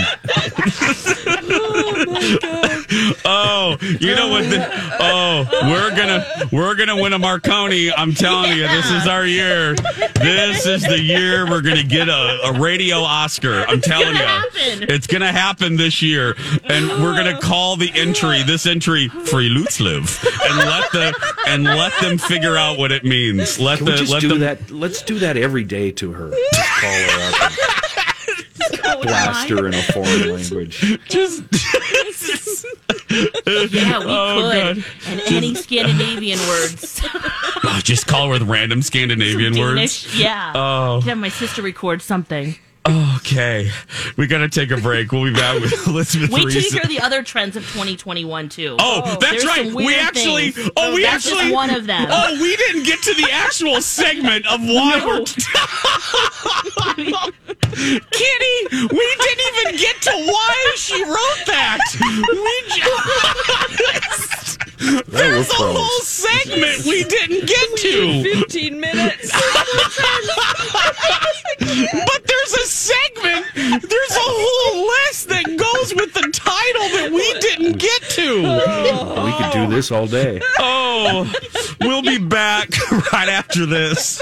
oh, 2.44 2.75
Oh, 3.28 3.78
you 4.00 4.16
know 4.16 4.30
what? 4.30 4.44
The, 4.50 4.68
oh, 5.00 5.48
we're 5.64 5.96
gonna 5.96 6.26
we're 6.52 6.76
gonna 6.76 6.96
win 6.96 7.14
a 7.14 7.20
Marconi. 7.20 7.92
I'm 7.92 8.14
telling 8.14 8.52
you, 8.58 8.68
this 8.68 8.90
is 8.92 9.08
our 9.08 9.26
year. 9.26 9.76
This 10.16 10.66
is 10.66 10.84
the 10.84 11.00
year 11.00 11.50
we're 11.50 11.62
gonna 11.62 11.84
get 11.84 12.08
a, 12.08 12.40
a 12.46 12.54
radio 12.60 12.98
Oscar. 13.00 13.66
I'm 13.68 13.82
telling 13.82 14.16
you, 14.16 14.22
happen. 14.22 14.86
it's 14.90 15.08
gonna 15.08 15.32
happen 15.32 15.76
this 15.76 16.02
year, 16.02 16.36
and 16.66 16.88
we're 17.04 17.16
gonna 17.16 17.40
call 17.40 17.76
the 17.78 17.92
entry 17.96 18.44
this 18.44 18.66
entry 18.66 19.08
"Free 19.08 19.50
Lutzliv" 19.50 20.24
and 20.50 20.58
let 20.58 20.92
the 20.92 21.34
and 21.48 21.64
let 21.64 21.94
them 22.02 22.18
figure 22.18 22.56
out 22.56 22.78
what 22.78 22.92
it 22.92 23.04
means. 23.04 23.60
Let 23.60 23.78
Can 23.80 23.86
the 23.86 23.92
we 23.94 23.98
just 23.98 24.12
let 24.14 24.22
do 24.22 24.30
them 24.30 24.40
that? 24.40 24.72
Let's 24.72 25.02
do 25.02 25.20
that 25.20 25.36
every 25.38 25.64
day 25.64 25.92
to 25.92 26.12
her. 26.12 26.30
Just 26.54 26.82
call 26.82 26.92
her 26.92 27.34
up 27.46 27.52
and 28.86 29.02
blast 29.02 29.50
her 29.50 29.68
in 29.68 29.74
a 29.74 29.82
foreign 29.84 30.34
language. 30.34 31.00
just. 31.10 31.44
Yeah, 33.10 34.00
we 34.00 34.06
Oh, 34.08 34.50
could. 34.52 34.78
God. 34.78 34.86
And 35.08 35.22
any 35.28 35.56
Scandinavian 35.56 36.40
words. 36.48 37.02
Oh, 37.64 37.80
just 37.84 38.08
call 38.08 38.26
her 38.28 38.32
with 38.34 38.44
random 38.44 38.82
Scandinavian 38.82 39.58
words. 39.58 40.18
Yeah. 40.20 40.52
Oh. 40.56 41.02
Have 41.02 41.18
my 41.18 41.30
sister 41.30 41.62
record 41.62 42.02
something. 42.02 42.56
Okay, 42.88 43.72
we 44.16 44.28
gotta 44.28 44.48
take 44.48 44.70
a 44.70 44.78
break. 44.78 45.12
We'll 45.12 45.24
be 45.24 45.34
back 45.34 45.60
with 45.60 45.88
Elizabeth 45.88 46.30
Wait 46.30 46.52
till 46.52 46.62
you 46.62 46.70
hear 46.70 46.86
the 46.86 47.00
other 47.00 47.24
trends 47.24 47.56
of 47.56 47.64
2021 47.64 48.48
too. 48.50 48.76
Oh, 48.80 49.02
oh 49.04 49.18
that's 49.20 49.44
right. 49.44 49.74
We 49.74 49.96
actually. 49.96 50.52
things. 50.52 50.70
Oh, 50.78 50.94
we 50.94 51.02
That's 51.02 51.26
actually. 51.26 51.52
one 51.52 51.72
of 51.72 51.88
them. 51.88 52.08
Oh, 52.12 52.38
we 52.40 52.56
didn't 52.56 52.84
get 52.84 53.02
to 53.04 53.16
the 53.16 53.28
actual 53.32 53.82
segment 53.82 54.46
of 54.46 54.62
why 54.66 55.04
we're. 55.04 55.26
Kitty, 58.12 58.58
we 58.72 59.16
didn't 59.20 59.42
even 59.56 59.78
get 59.78 60.02
to 60.04 60.12
why 60.12 60.74
she 60.76 61.04
wrote 61.04 61.46
that. 61.48 61.80
We 62.00 62.64
just. 62.70 64.35
That 64.78 65.04
There's 65.08 65.50
a 65.50 65.54
close. 65.54 65.78
whole 65.78 66.02
segment 66.02 66.86
we 66.86 67.04
didn't 67.04 67.48
get 67.48 67.78
to. 67.78 68.24
15 68.24 68.80
minutes. 68.80 69.32
But 71.58 72.24
there's 72.26 72.54
a 72.54 72.68
segment, 72.68 73.46
there's 73.56 74.12
a 74.12 74.20
whole 74.22 74.86
list 74.88 75.28
that 75.30 75.46
goes 75.46 75.94
with 75.96 76.14
the 76.14 76.30
title 76.32 76.90
that 77.00 77.12
we 77.12 77.34
didn't 77.40 77.78
get 77.80 78.02
to. 78.12 78.44
We 79.26 79.32
could 79.34 79.52
do 79.54 79.68
this 79.76 79.92
all 79.92 80.08
day. 80.08 80.42
Oh, 80.60 81.32
we'll 81.82 82.02
be 82.02 82.18
back 82.18 82.70
right 83.14 83.30
after 83.30 83.66
this. 83.66 84.22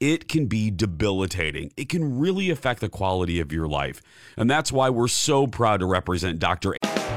it 0.00 0.28
can 0.28 0.46
be 0.46 0.70
debilitating. 0.70 1.72
It 1.76 1.88
can 1.88 2.18
really 2.18 2.50
affect 2.50 2.80
the 2.80 2.88
quality 2.88 3.40
of 3.40 3.52
your 3.52 3.66
life. 3.66 4.02
And 4.36 4.50
that's 4.50 4.70
why 4.70 4.90
we're 4.90 5.08
so 5.08 5.46
proud 5.46 5.80
to 5.80 5.86
represent 5.86 6.38
Dr. 6.38 6.76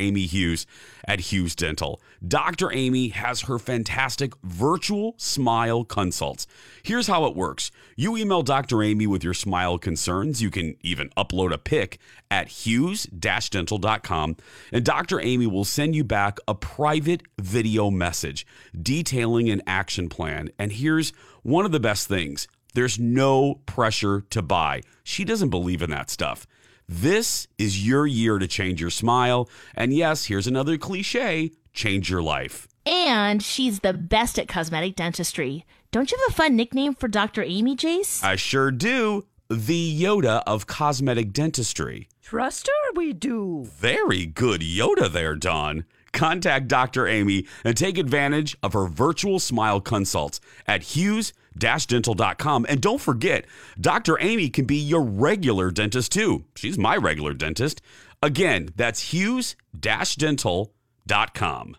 Amy 0.00 0.26
Hughes 0.26 0.66
at 1.06 1.20
Hughes 1.20 1.54
Dental. 1.54 2.00
Dr. 2.26 2.72
Amy 2.72 3.08
has 3.08 3.42
her 3.42 3.58
fantastic 3.58 4.32
virtual 4.42 5.14
smile 5.16 5.84
consults. 5.84 6.46
Here's 6.82 7.06
how 7.06 7.24
it 7.26 7.36
works 7.36 7.70
you 7.96 8.16
email 8.16 8.42
Dr. 8.42 8.82
Amy 8.82 9.06
with 9.06 9.24
your 9.24 9.34
smile 9.34 9.78
concerns. 9.78 10.42
You 10.42 10.50
can 10.50 10.76
even 10.82 11.10
upload 11.16 11.52
a 11.52 11.58
pic 11.58 11.98
at 12.30 12.48
hughes 12.48 13.04
dental.com, 13.04 14.36
and 14.72 14.84
Dr. 14.84 15.20
Amy 15.20 15.46
will 15.46 15.64
send 15.64 15.94
you 15.94 16.04
back 16.04 16.38
a 16.46 16.54
private 16.54 17.22
video 17.38 17.90
message 17.90 18.46
detailing 18.80 19.50
an 19.50 19.62
action 19.66 20.08
plan. 20.08 20.50
And 20.58 20.72
here's 20.72 21.10
one 21.42 21.64
of 21.64 21.72
the 21.72 21.80
best 21.80 22.08
things 22.08 22.46
there's 22.74 22.98
no 22.98 23.56
pressure 23.66 24.20
to 24.30 24.42
buy. 24.42 24.82
She 25.02 25.24
doesn't 25.24 25.48
believe 25.48 25.82
in 25.82 25.90
that 25.90 26.10
stuff. 26.10 26.46
This 26.90 27.48
is 27.58 27.86
your 27.86 28.06
year 28.06 28.38
to 28.38 28.48
change 28.48 28.80
your 28.80 28.88
smile. 28.88 29.50
And 29.74 29.92
yes, 29.92 30.24
here's 30.24 30.46
another 30.46 30.78
cliche 30.78 31.52
change 31.74 32.08
your 32.08 32.22
life. 32.22 32.66
And 32.86 33.42
she's 33.42 33.80
the 33.80 33.92
best 33.92 34.38
at 34.38 34.48
cosmetic 34.48 34.96
dentistry. 34.96 35.66
Dawn't 35.92 36.10
you 36.10 36.18
have 36.18 36.30
a 36.30 36.34
fun 36.34 36.56
nickname 36.56 36.94
for 36.94 37.06
Dr. 37.06 37.42
Amy, 37.42 37.76
Jace? 37.76 38.24
I 38.24 38.36
sure 38.36 38.70
do. 38.70 39.26
The 39.50 40.02
Yoda 40.02 40.42
of 40.46 40.66
cosmetic 40.66 41.32
dentistry. 41.34 42.08
Trust 42.22 42.68
her, 42.68 42.92
we 42.94 43.12
do. 43.12 43.66
Very 43.66 44.24
good 44.24 44.62
Yoda 44.62 45.12
there, 45.12 45.34
Don. 45.34 45.84
Contact 46.12 46.68
Dr. 46.68 47.06
Amy 47.06 47.46
and 47.64 47.76
take 47.76 47.98
advantage 47.98 48.56
of 48.62 48.72
her 48.72 48.86
virtual 48.86 49.38
smile 49.38 49.80
consults 49.80 50.40
at 50.66 50.82
Hughes 50.82 51.34
dental.com. 51.58 52.66
And 52.68 52.80
don't 52.80 53.00
forget, 53.00 53.46
Dr. 53.80 54.18
Amy 54.20 54.48
can 54.48 54.64
be 54.64 54.76
your 54.76 55.02
regular 55.02 55.70
dentist 55.70 56.12
too. 56.12 56.44
She's 56.54 56.78
my 56.78 56.96
regular 56.96 57.34
dentist. 57.34 57.80
Again, 58.22 58.70
that's 58.76 59.12
hughes 59.12 59.56
dental.com. 59.78 61.76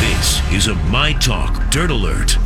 This 0.00 0.52
is 0.52 0.66
a 0.68 0.74
My 0.86 1.12
Talk 1.14 1.70
Dirt 1.70 1.90
Alert. 1.90 2.36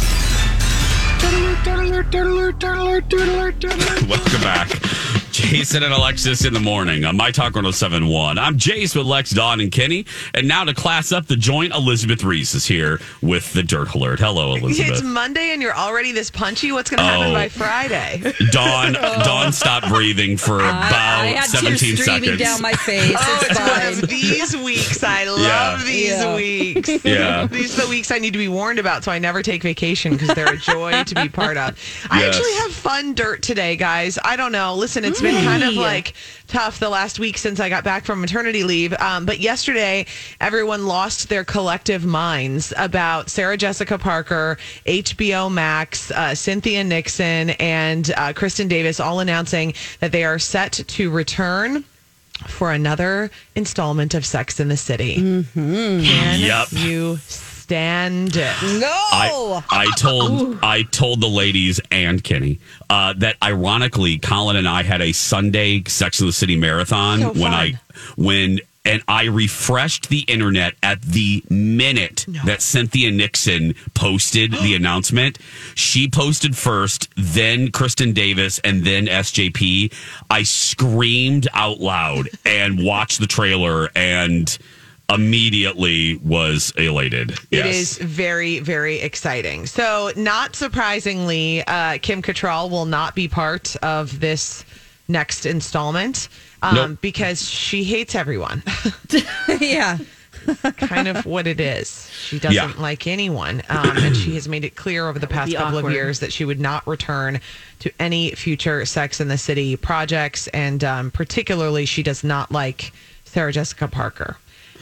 Welcome 4.09 4.41
back. 4.43 5.18
Jason 5.33 5.83
and 5.83 5.93
Alexis 5.93 6.45
in 6.45 6.53
the 6.53 6.59
morning 6.61 7.05
on 7.05 7.17
My 7.17 7.31
Talk 7.31 7.55
1071. 7.55 8.39
I'm 8.39 8.57
Jace 8.59 8.97
with 8.97 9.07
Lex, 9.07 9.31
Dawn, 9.31 9.61
and 9.61 9.71
Kenny. 9.71 10.05
And 10.35 10.49
now 10.49 10.65
to 10.65 10.75
class 10.75 11.13
up 11.13 11.27
the 11.27 11.37
joint, 11.37 11.73
Elizabeth 11.75 12.25
Ries 12.25 12.55
is 12.55 12.67
here 12.67 13.01
with 13.23 13.53
the 13.53 13.63
Dirt 13.63 13.95
Alert. 13.95 14.19
Hello, 14.19 14.55
Elizabeth. 14.57 14.91
It's 14.95 15.03
Monday 15.03 15.51
and 15.53 15.63
you're 15.63 15.75
already 15.77 16.13
this 16.13 16.31
punchy. 16.31 16.73
What's 16.73 16.91
going 16.91 16.99
to 16.99 17.05
happen 17.05 17.29
Oh. 17.29 17.33
by 17.35 17.49
Friday? 17.49 18.33
Dawn, 18.51 18.93
Dawn 19.25 19.53
stopped 19.53 19.89
breathing 19.89 20.37
for 20.37 20.57
about 20.61 20.93
I 20.93 21.27
had 21.29 21.45
17 21.49 21.79
tears 21.79 22.01
streaming 22.03 22.23
seconds. 22.31 22.41
down 22.41 22.63
my 22.63 22.73
face. 22.73 23.15
Oh, 23.17 23.39
it's 23.43 23.51
it's 23.51 23.61
one 23.61 24.03
of 24.05 24.09
these 24.09 24.57
weeks. 24.57 25.05
I 25.05 25.25
love 25.25 25.41
Yeah. 25.41 25.83
these 25.85 26.09
Yeah. 26.11 26.35
weeks. 26.37 26.89
Yeah. 27.05 27.47
These 27.47 27.79
are 27.79 27.83
the 27.83 27.89
weeks 27.89 28.11
I 28.11 28.19
need 28.19 28.33
to 28.33 28.39
be 28.39 28.49
warned 28.49 28.79
about 28.79 29.05
so 29.05 29.13
I 29.13 29.19
never 29.19 29.43
take 29.43 29.63
vacation 29.63 30.13
because 30.15 30.35
they're 30.35 30.53
a 30.53 30.57
joy 30.57 31.05
to 31.05 31.15
be 31.15 31.29
part 31.29 31.57
of. 31.57 31.79
I 32.11 32.27
actually 32.27 32.53
have 32.55 32.73
fun 32.73 33.15
dirt 33.15 33.43
today, 33.43 33.77
guys. 33.77 34.19
I 34.25 34.37
don't 34.37 34.53
know. 34.53 34.75
Listen, 34.75 35.05
it's 35.05 35.18
been 35.21 35.45
kind 35.45 35.63
of 35.63 35.75
like 35.75 36.15
tough 36.47 36.79
the 36.79 36.89
last 36.89 37.19
week 37.19 37.37
since 37.39 37.61
I 37.61 37.69
got 37.69 37.85
back 37.85 38.05
from 38.05 38.21
maternity 38.21 38.65
leave. 38.65 38.93
Um, 38.95 39.27
but 39.27 39.39
yesterday, 39.41 40.07
everyone 40.41 40.87
lost 40.87 41.29
their 41.29 41.45
collective 41.45 42.05
minds 42.05 42.73
about 42.77 43.29
Sarah 43.31 43.57
Jessica 43.57 43.99
Parker, 43.99 44.59
HBO 44.87 45.53
Max, 45.53 46.11
uh, 46.11 46.35
Cynthia 46.35 46.85
Nixon, 46.85 47.51
and 47.51 48.11
uh, 48.17 48.33
Kristin 48.33 48.69
Davis 48.69 49.01
all 49.01 49.21
announcing 49.21 49.75
that 50.01 50.13
they 50.13 50.25
are 50.25 50.39
set 50.39 50.73
to 50.73 51.11
return 51.11 51.85
for 52.47 52.73
another 52.73 53.31
installment 53.57 54.15
of 54.15 54.25
Sex 54.25 54.61
in 54.61 54.69
the 54.69 54.77
City. 54.77 55.17
Can 55.55 56.41
Yep. 56.41 56.69
you 56.73 57.17
stand 57.69 58.35
it? 58.35 58.81
No. 58.81 58.89
I, 58.91 59.63
I 59.69 59.91
told 59.99 60.59
I 60.63 60.85
told 60.85 61.21
the 61.21 61.29
ladies 61.29 61.81
and 61.91 62.25
Kenny 62.25 62.61
uh, 62.89 63.13
that 63.19 63.37
ironically 63.43 64.19
Colin 64.19 64.57
and 64.57 64.67
I 64.67 64.83
had 64.83 65.03
a 65.03 65.13
Sunday 65.13 65.85
Sex 65.85 66.19
in 66.21 66.27
the 66.27 66.33
City 66.33 66.57
marathon 66.57 67.21
So 67.21 67.33
when. 67.35 67.53
I 67.53 67.79
when 68.17 68.61
and 68.85 69.03
I 69.07 69.25
refreshed 69.25 70.09
the 70.09 70.21
internet 70.21 70.75
at 70.83 71.03
the 71.03 71.45
minute 71.51 72.25
that 72.47 72.63
Cynthia 72.63 73.11
Nixon 73.11 73.75
posted 73.93 74.53
the 74.53 74.75
announcement. 74.77 75.39
She 75.75 76.09
posted 76.09 76.57
first, 76.57 77.11
then 77.15 77.69
Kristin 77.69 78.15
Davis, 78.15 78.61
and 78.61 78.85
then 78.85 79.07
SJP. 79.07 79.93
I 80.31 80.43
screamed 80.45 81.49
out 81.53 81.81
loud 81.81 82.31
and 82.47 82.83
watched 82.83 83.21
the 83.21 83.27
trailer 83.27 83.91
and 83.95 84.57
immediately 85.13 86.17
was 86.17 86.73
elated. 86.77 87.39
It 87.51 87.65
is 87.67 87.99
very, 87.99 88.59
very 88.61 88.97
exciting. 89.01 89.67
So, 89.67 90.13
not 90.17 90.55
surprisingly, 90.55 91.63
uh, 91.67 91.99
Kim 92.03 92.23
Cattrall 92.23 92.71
will 92.71 92.85
not 92.85 93.15
be 93.15 93.27
part 93.29 93.75
of 93.77 94.21
this 94.21 94.65
next 95.09 95.47
installment 95.47 96.29
um, 96.63 96.75
Nope. 96.75 96.99
because 97.01 97.49
she 97.49 97.85
hates 97.85 98.15
everyone. 98.15 98.63
yeah. 99.61 99.99
kind 100.77 101.09
of 101.09 101.25
what 101.27 101.47
it 101.47 101.61
is. 101.61 102.11
She 102.11 102.39
doesn't 102.39 102.55
Yeah. 102.55 102.73
like 102.79 103.07
anyone. 103.07 103.63
Um, 103.69 103.97
and 103.99 104.17
she 104.17 104.35
has 104.35 104.49
made 104.49 104.65
it 104.65 104.77
clear 104.77 105.09
over 105.09 105.19
the 105.19 105.27
past 105.27 105.51
be 105.51 105.57
couple 105.57 105.79
of 105.79 105.91
years 105.91 106.21
that 106.21 106.33
she 106.33 106.45
would 106.45 106.61
not 106.61 106.87
return 106.87 107.41
to 107.81 107.91
any 107.99 108.33
future 108.33 108.85
Sex 108.85 109.21
in 109.21 109.29
the 109.29 109.39
City 109.39 109.77
projects. 109.77 110.47
And 110.49 110.85
um, 110.85 111.11
particularly, 111.11 111.87
she 111.87 112.03
does 112.03 112.23
not 112.23 112.53
like 112.53 112.93
Sarah 113.25 113.53
Jessica 113.53 113.89
Parker. 113.89 114.37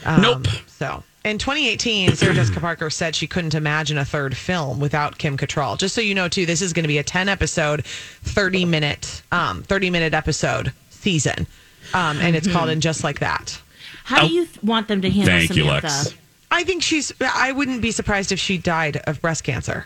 Um, 0.05 0.21
Nope. 0.21 0.47
So. 0.67 1.03
In 1.25 1.37
2018, 1.37 2.15
Sarah 2.15 2.33
Jessica 2.33 2.59
Parker 2.61 2.89
said 2.89 3.13
she 3.13 3.27
couldn't 3.27 3.53
imagine 3.53 3.97
a 3.97 4.05
third 4.05 4.37
film 4.37 4.79
without 4.79 5.17
Kim 5.17 5.35
Cattrall. 5.37 5.77
Just 5.77 5.93
so 5.93 5.99
you 5.99 6.15
know, 6.15 6.29
too, 6.29 6.45
this 6.45 6.61
is 6.61 6.71
going 6.71 6.83
to 6.85 6.87
be 6.87 6.99
a 6.99 7.03
10 7.03 7.27
episode, 7.27 7.83
30 7.85 8.63
minute, 8.63 9.21
um, 9.33 9.63
30 9.63 9.89
minute 9.89 10.13
episode 10.13 10.71
season, 10.89 11.45
um, 11.93 12.17
and 12.19 12.33
it's 12.35 12.49
called 12.49 12.69
"And 12.69 12.81
Just 12.81 13.03
Like 13.03 13.19
That." 13.19 13.59
How 14.05 14.25
do 14.25 14.33
you 14.33 14.45
th- 14.45 14.63
want 14.63 14.87
them 14.87 15.01
to 15.01 15.09
handle 15.09 15.33
Thank 15.33 15.49
you, 15.55 15.63
Samantha? 15.65 15.87
Lex. 15.87 16.13
I 16.49 16.63
think 16.63 16.81
she's. 16.81 17.11
I 17.19 17.51
wouldn't 17.51 17.81
be 17.81 17.91
surprised 17.91 18.31
if 18.31 18.39
she 18.39 18.57
died 18.57 18.97
of 19.05 19.19
breast 19.21 19.43
cancer 19.43 19.85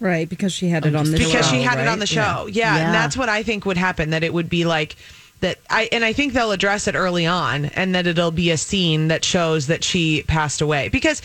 Right, 0.00 0.28
because 0.28 0.52
she 0.52 0.68
had 0.68 0.84
it 0.84 0.94
on 0.94 1.10
the 1.10 1.18
show. 1.18 1.26
because 1.28 1.48
she 1.48 1.62
had 1.62 1.78
it 1.78 1.88
on 1.88 1.98
the 1.98 2.06
show. 2.06 2.46
Yeah. 2.50 2.76
Yeah. 2.76 2.84
and 2.86 2.94
that's 2.94 3.16
what 3.16 3.30
I 3.30 3.42
think 3.42 3.64
would 3.64 3.78
happen. 3.78 4.10
That 4.10 4.22
it 4.22 4.34
would 4.34 4.50
be 4.50 4.66
like 4.66 4.96
that. 5.40 5.58
I 5.70 5.88
and 5.92 6.04
I 6.04 6.12
think 6.12 6.32
they'll 6.32 6.52
address 6.52 6.86
it 6.88 6.94
early 6.94 7.26
on, 7.26 7.66
and 7.66 7.94
that 7.94 8.06
it'll 8.06 8.30
be 8.30 8.50
a 8.50 8.56
scene 8.56 9.08
that 9.08 9.24
shows 9.24 9.66
that 9.66 9.84
she 9.84 10.22
passed 10.22 10.60
away. 10.60 10.88
Because 10.88 11.22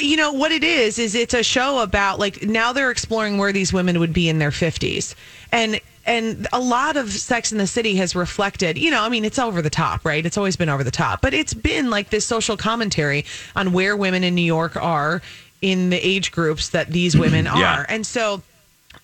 you 0.00 0.16
know 0.16 0.32
what 0.32 0.52
it 0.52 0.64
is 0.64 0.98
is 0.98 1.14
it's 1.14 1.34
a 1.34 1.42
show 1.42 1.80
about 1.80 2.18
like 2.18 2.42
now 2.42 2.72
they're 2.72 2.90
exploring 2.90 3.38
where 3.38 3.52
these 3.52 3.72
women 3.72 3.98
would 4.00 4.12
be 4.12 4.28
in 4.28 4.38
their 4.38 4.50
fifties, 4.50 5.14
and 5.50 5.80
and 6.04 6.48
a 6.52 6.60
lot 6.60 6.96
of 6.96 7.10
Sex 7.12 7.52
in 7.52 7.58
the 7.58 7.66
City 7.66 7.96
has 7.96 8.16
reflected, 8.16 8.76
you 8.76 8.90
know, 8.90 9.02
I 9.02 9.08
mean, 9.08 9.24
it's 9.24 9.38
over 9.38 9.62
the 9.62 9.70
top, 9.70 10.04
right? 10.04 10.24
It's 10.24 10.36
always 10.36 10.56
been 10.56 10.68
over 10.68 10.82
the 10.82 10.90
top, 10.90 11.22
but 11.22 11.32
it's 11.32 11.54
been 11.54 11.90
like 11.90 12.10
this 12.10 12.26
social 12.26 12.56
commentary 12.56 13.24
on 13.54 13.72
where 13.72 13.96
women 13.96 14.24
in 14.24 14.34
New 14.34 14.42
York 14.42 14.76
are 14.76 15.22
in 15.60 15.90
the 15.90 15.96
age 15.96 16.32
groups 16.32 16.70
that 16.70 16.88
these 16.88 17.16
women 17.16 17.46
are. 17.46 17.86
And 17.88 18.04
so 18.04 18.42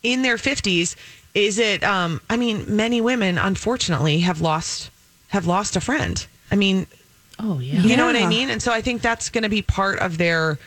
in 0.03 0.23
their 0.23 0.37
50s, 0.37 0.97
is 1.47 1.59
it 1.59 1.83
um 1.85 2.21
I 2.31 2.37
mean, 2.37 2.65
many 2.69 3.01
women 3.01 3.39
unfortunately 3.39 4.21
have 4.21 4.41
lost 4.41 4.91
have 5.29 5.47
lost 5.47 5.77
a 5.77 5.81
friend. 5.81 6.27
I 6.51 6.57
mean, 6.57 6.87
Oh 7.39 7.59
yeah. 7.61 7.81
you 7.83 7.97
know 7.97 8.07
what 8.07 8.17
I 8.17 8.27
mean? 8.27 8.51
And 8.51 8.61
so 8.63 8.73
I 8.73 8.81
think 8.81 9.03
that's 9.03 9.29
going 9.31 9.43
to 9.45 9.49
be 9.49 9.63
part 9.63 9.99
of 10.01 10.19
their 10.19 10.59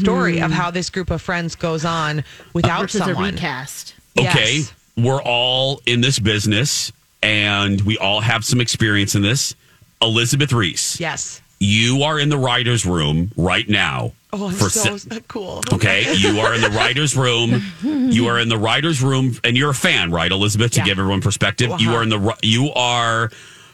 story 0.00 0.40
of 0.40 0.50
how 0.50 0.70
this 0.70 0.90
group 0.90 1.10
of 1.10 1.20
friends 1.22 1.54
goes 1.54 1.84
on 1.84 2.24
without 2.52 2.80
Versus 2.82 3.00
someone. 3.02 3.28
a 3.28 3.32
recast. 3.32 3.94
okay, 4.18 4.56
Yes. 4.58 4.72
we're 4.96 5.22
all 5.22 5.80
in 5.86 6.00
this 6.00 6.18
business 6.18 6.90
and 7.22 7.80
we 7.82 7.96
all 7.98 8.20
have 8.20 8.44
some 8.44 8.60
experience 8.60 9.14
in 9.14 9.22
this. 9.22 9.54
Elizabeth 10.00 10.52
Ries, 10.52 10.96
Yes. 11.00 11.42
You 11.60 12.02
are 12.04 12.18
in 12.18 12.28
the 12.28 12.38
writer's 12.38 12.86
room 12.86 13.32
right 13.36 13.68
now. 13.68 14.12
Oh, 14.32 14.48
I'm 14.48 14.54
for 14.54 14.68
so 14.68 14.96
se- 14.96 15.20
cool. 15.28 15.62
Okay, 15.72 16.14
you 16.16 16.38
are 16.40 16.54
in 16.54 16.60
the 16.60 16.70
writer's 16.70 17.16
room. 17.16 17.62
You 17.82 18.26
are 18.28 18.38
in 18.38 18.48
the 18.48 18.58
writer's 18.58 19.02
room, 19.02 19.36
and 19.42 19.56
you're 19.56 19.70
a 19.70 19.74
fan, 19.74 20.10
right, 20.10 20.30
Elizabeth? 20.30 20.72
To 20.72 20.80
Yeah. 20.80 20.84
give 20.84 20.98
everyone 20.98 21.20
perspective, 21.22 21.70
you 21.80 21.88
Uh-huh. 21.90 21.96
are 21.98 22.02
in 22.02 22.08
the 22.10 22.36
you 22.42 22.70
are 22.74 23.30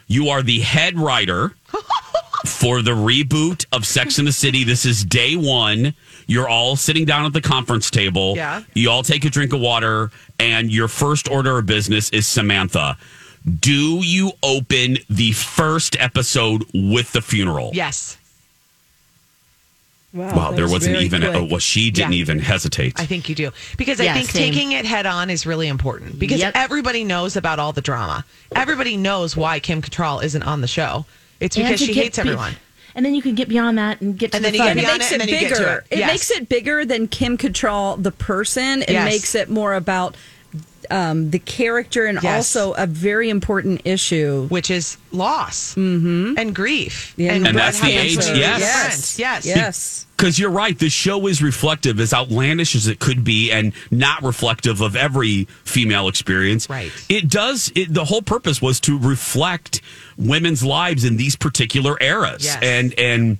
you 0.06 0.28
are 0.28 0.42
the 0.42 0.60
head 0.60 0.98
writer 0.98 1.54
for 2.46 2.82
the 2.82 2.90
reboot 2.92 3.64
of 3.72 3.86
Sex 3.86 4.18
in 4.18 4.24
the 4.26 4.32
City. 4.32 4.62
This 4.64 4.84
is 4.84 5.04
day 5.04 5.34
one. 5.34 5.94
You're 6.26 6.48
all 6.48 6.76
sitting 6.76 7.04
down 7.04 7.24
at 7.26 7.32
the 7.32 7.40
conference 7.40 7.90
table. 7.90 8.34
Yeah. 8.36 8.62
You 8.74 8.90
all 8.90 9.02
take 9.02 9.24
a 9.24 9.30
drink 9.30 9.52
of 9.52 9.60
water, 9.60 10.10
and 10.38 10.70
your 10.70 10.88
first 10.88 11.28
order 11.28 11.58
of 11.58 11.66
business 11.66 12.10
is 12.10 12.26
Samantha. 12.26 12.96
Do 13.60 13.98
you 14.02 14.32
open 14.42 14.98
the 15.10 15.32
first 15.32 15.96
episode 16.00 16.64
with 16.72 17.12
the 17.12 17.20
funeral? 17.20 17.70
Yes. 17.74 18.16
Wow, 20.14 20.34
wow 20.36 20.52
there 20.52 20.68
wasn't 20.68 20.96
even. 20.96 21.22
A, 21.24 21.44
well, 21.44 21.58
she 21.58 21.90
didn't 21.90 22.12
Yeah. 22.12 22.20
even 22.20 22.38
hesitate. 22.38 22.98
I 22.98 23.04
think 23.04 23.28
you 23.28 23.34
do. 23.34 23.50
Because 23.76 24.00
I 24.00 24.12
think 24.12 24.30
same. 24.30 24.52
taking 24.52 24.72
it 24.72 24.84
head 24.86 25.06
on 25.06 25.28
is 25.28 25.44
really 25.44 25.66
important 25.68 26.18
because 26.18 26.38
Yep. 26.40 26.52
everybody 26.54 27.02
knows 27.04 27.36
about 27.36 27.58
all 27.58 27.72
the 27.72 27.80
drama. 27.82 28.24
Everybody 28.54 28.96
knows 28.96 29.36
why 29.36 29.58
Kim 29.60 29.82
Cattrall 29.82 30.22
isn't 30.22 30.42
on 30.44 30.60
the 30.60 30.68
show. 30.68 31.04
It's 31.40 31.56
because 31.56 31.80
she 31.80 31.92
hates 31.92 32.16
be- 32.16 32.20
everyone. 32.22 32.56
And 32.94 33.04
then 33.04 33.16
you 33.16 33.22
can 33.22 33.34
get 33.34 33.48
beyond 33.48 33.76
that 33.76 34.00
and 34.00 34.16
get 34.16 34.30
to 34.30 34.36
And 34.36 34.44
the 34.44 34.50
then 34.50 34.54
you 34.54 34.58
fun. 34.60 34.66
get 34.68 34.70
And 34.70 34.86
it 34.86 34.92
makes 34.98 35.10
it, 35.10 35.14
it 35.14 35.18
then 35.18 35.28
you 35.28 35.40
get 35.40 35.50
bigger. 35.58 35.84
it. 35.90 35.94
It 35.96 35.98
Yes. 35.98 36.10
makes 36.12 36.30
it 36.30 36.48
bigger 36.48 36.84
than 36.84 37.08
Kim 37.08 37.36
Cattrall, 37.36 38.00
the 38.00 38.12
person. 38.12 38.82
It 38.82 38.90
Yes. 38.90 39.04
makes 39.04 39.34
it 39.34 39.50
more 39.50 39.74
about 39.74 40.16
um, 40.90 41.30
the 41.30 41.38
character 41.38 42.06
and 42.06 42.22
Yes. 42.22 42.34
also 42.56 42.72
a 42.74 42.86
very 42.86 43.30
important 43.30 43.82
issue. 43.84 44.46
which 44.48 44.70
is 44.70 44.96
loss 45.12 45.76
and 45.76 46.54
grief 46.54 47.14
Yeah, 47.16 47.32
and, 47.34 47.46
And 47.46 47.56
that's 47.58 47.78
the 47.80 47.86
cancer. 47.86 48.32
age, 48.32 48.38
yes. 48.38 48.60
Yes, 48.60 49.18
yes, 49.18 49.46
Yes. 49.46 50.06
Because 50.16 50.38
you're 50.38 50.50
right, 50.50 50.78
the 50.78 50.88
show 50.88 51.26
is 51.26 51.42
reflective, 51.42 51.98
as 51.98 52.14
outlandish 52.14 52.76
as 52.76 52.86
it 52.86 53.00
could 53.00 53.24
be, 53.24 53.50
and 53.50 53.72
not 53.90 54.22
reflective 54.22 54.80
of 54.80 54.94
every 54.94 55.46
female 55.64 56.06
experience. 56.08 56.70
Right. 56.70 56.92
It 57.08 57.28
does. 57.28 57.72
It, 57.74 57.92
the 57.92 58.04
whole 58.04 58.22
purpose 58.22 58.62
was 58.62 58.78
to 58.80 58.96
reflect 58.96 59.80
women's 60.16 60.62
lives 60.62 61.04
in 61.04 61.16
these 61.16 61.34
particular 61.34 61.96
eras, 62.00 62.44
Yes. 62.44 62.58
and 62.62 62.94
and 62.98 63.38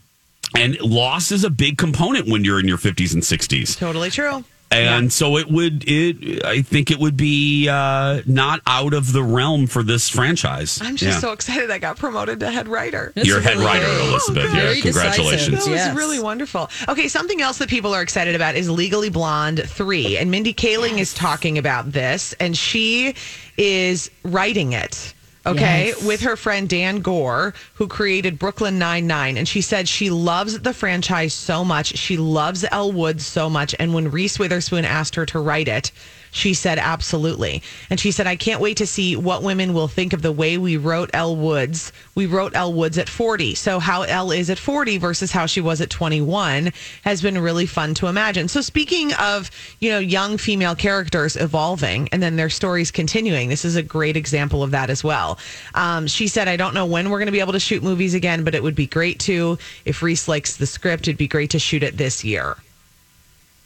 and 0.57 0.79
loss 0.81 1.31
is 1.33 1.45
a 1.45 1.51
big 1.51 1.79
component 1.79 2.27
when 2.29 2.45
you're 2.45 2.59
in 2.61 2.67
your 2.69 2.77
50s 2.79 3.15
and 3.15 3.23
60s. 3.23 3.79
Totally 3.79 4.11
true. 4.11 4.45
And 4.81 5.13
so 5.13 5.37
it 5.37 5.49
would. 5.51 5.85
It. 5.87 6.45
I 6.45 6.63
think 6.63 6.91
it 6.91 6.99
would 6.99 7.17
be 7.17 7.69
uh, 7.69 8.23
not 8.27 8.61
out 8.67 8.95
of 8.95 9.13
the 9.13 9.23
realm 9.23 9.67
for 9.67 9.83
this 9.83 10.09
franchise. 10.09 10.81
I'm 10.83 10.97
just 10.97 11.17
Yeah. 11.17 11.21
so 11.21 11.33
excited 11.33 11.71
I 11.71 11.79
got 11.79 11.97
promoted 11.99 12.41
to 12.41 12.51
head 12.51 12.69
writer. 12.69 13.13
Your 13.17 13.41
head 13.41 13.57
writer, 13.57 13.85
great. 13.87 14.09
Elizabeth. 14.09 14.45
Oh, 14.45 14.55
yeah, 14.55 14.63
Very 14.63 14.81
congratulations. 14.81 15.49
decisive. 15.51 15.65
That 15.65 15.77
Yes. 15.77 15.89
was 15.89 15.97
really 15.97 16.21
wonderful. 16.21 16.71
Okay, 16.89 17.09
something 17.09 17.41
else 17.41 17.59
that 17.59 17.69
people 17.69 17.95
are 17.95 18.03
excited 18.03 18.35
about 18.35 18.55
is 18.57 18.69
Legally 18.71 19.11
Blonde 19.11 19.63
3. 19.67 20.17
And 20.19 20.31
Mindy 20.31 20.55
Kaling 20.55 20.99
is 20.99 21.15
talking 21.15 21.59
about 21.59 21.93
this, 21.93 22.35
and 22.41 22.57
she 22.57 23.15
is 23.57 24.11
writing 24.23 24.73
it. 24.73 25.15
Okay, 25.47 25.89
Yes. 25.89 26.03
with 26.03 26.21
her 26.23 26.37
friend 26.37 26.69
Dan 26.69 27.01
Goor, 27.01 27.53
who 27.75 27.87
created 27.87 28.39
Brooklyn 28.39 28.79
Nine-Nine. 28.79 29.37
And 29.37 29.47
she 29.47 29.61
said 29.61 29.89
she 29.89 30.09
loves 30.09 30.61
the 30.61 30.73
franchise 30.73 31.35
so 31.35 31.65
much. 31.65 31.99
She 31.99 32.17
loves 32.17 32.65
Elle 32.71 32.93
Woods 32.93 33.27
so 33.27 33.51
much. 33.51 33.75
And 33.79 33.93
when 33.93 34.11
Reese 34.11 34.39
Witherspoon 34.39 34.85
asked 34.87 35.15
her 35.17 35.27
to 35.27 35.39
write 35.39 35.69
it, 35.69 35.91
she 36.35 36.53
said, 36.53 36.81
absolutely. 36.81 37.63
And 37.89 38.01
she 38.01 38.11
said, 38.11 38.27
I 38.27 38.35
can't 38.35 38.61
wait 38.61 38.79
to 38.79 38.89
see 38.89 39.15
what 39.15 39.45
women 39.45 39.73
will 39.73 39.87
think 39.87 40.13
of 40.13 40.21
the 40.21 40.33
way 40.33 40.59
we 40.59 40.77
wrote 40.77 41.11
Elle 41.15 41.37
Woods. 41.37 41.93
We 42.17 42.27
wrote 42.27 42.57
Elle 42.57 42.73
Woods 42.73 42.99
at 42.99 43.09
40. 43.09 43.55
So, 43.55 43.79
how 43.79 44.03
Elle 44.03 44.33
is 44.33 44.51
at 44.51 44.59
40 44.59 44.99
versus 44.99 45.31
how 45.31 45.47
she 45.47 45.61
was 45.61 45.81
at 45.81 45.91
21 45.91 46.73
has 47.05 47.23
been 47.23 47.39
really 47.39 47.67
fun 47.67 47.95
to 47.95 48.09
imagine. 48.09 48.49
So, 48.49 48.61
speaking 48.63 49.13
of, 49.15 49.49
you 49.79 49.91
know, 49.91 50.01
young 50.01 50.37
female 50.37 50.75
characters 50.75 51.37
evolving 51.37 52.09
and 52.11 52.21
then 52.21 52.35
their 52.35 52.51
stories 52.51 52.91
continuing, 52.91 53.49
this 53.49 53.65
is 53.65 53.77
a 53.77 53.83
great 53.83 54.17
example 54.17 54.65
of 54.65 54.73
that 54.73 54.91
as 54.91 55.05
well. 55.05 55.39
Um, 55.77 56.09
she 56.09 56.27
said, 56.27 56.49
I 56.49 56.57
don't 56.57 56.75
know 56.75 56.85
when 56.85 57.11
we're 57.11 57.21
going 57.21 57.27
to 57.27 57.33
be 57.33 57.39
able 57.39 57.53
to 57.53 57.61
shoot 57.61 57.85
movies 57.85 58.13
again, 58.13 58.43
but 58.43 58.57
it 58.57 58.63
would 58.65 58.75
be 58.75 58.89
great 58.89 59.21
to. 59.21 59.57
If 59.85 60.03
Reese 60.03 60.27
likes 60.27 60.57
the 60.57 60.67
script, 60.67 61.07
it'd 61.07 61.17
be 61.17 61.29
great 61.29 61.51
to 61.51 61.61
shoot 61.61 61.85
it 61.85 61.97
this 61.97 62.25
year. 62.25 62.57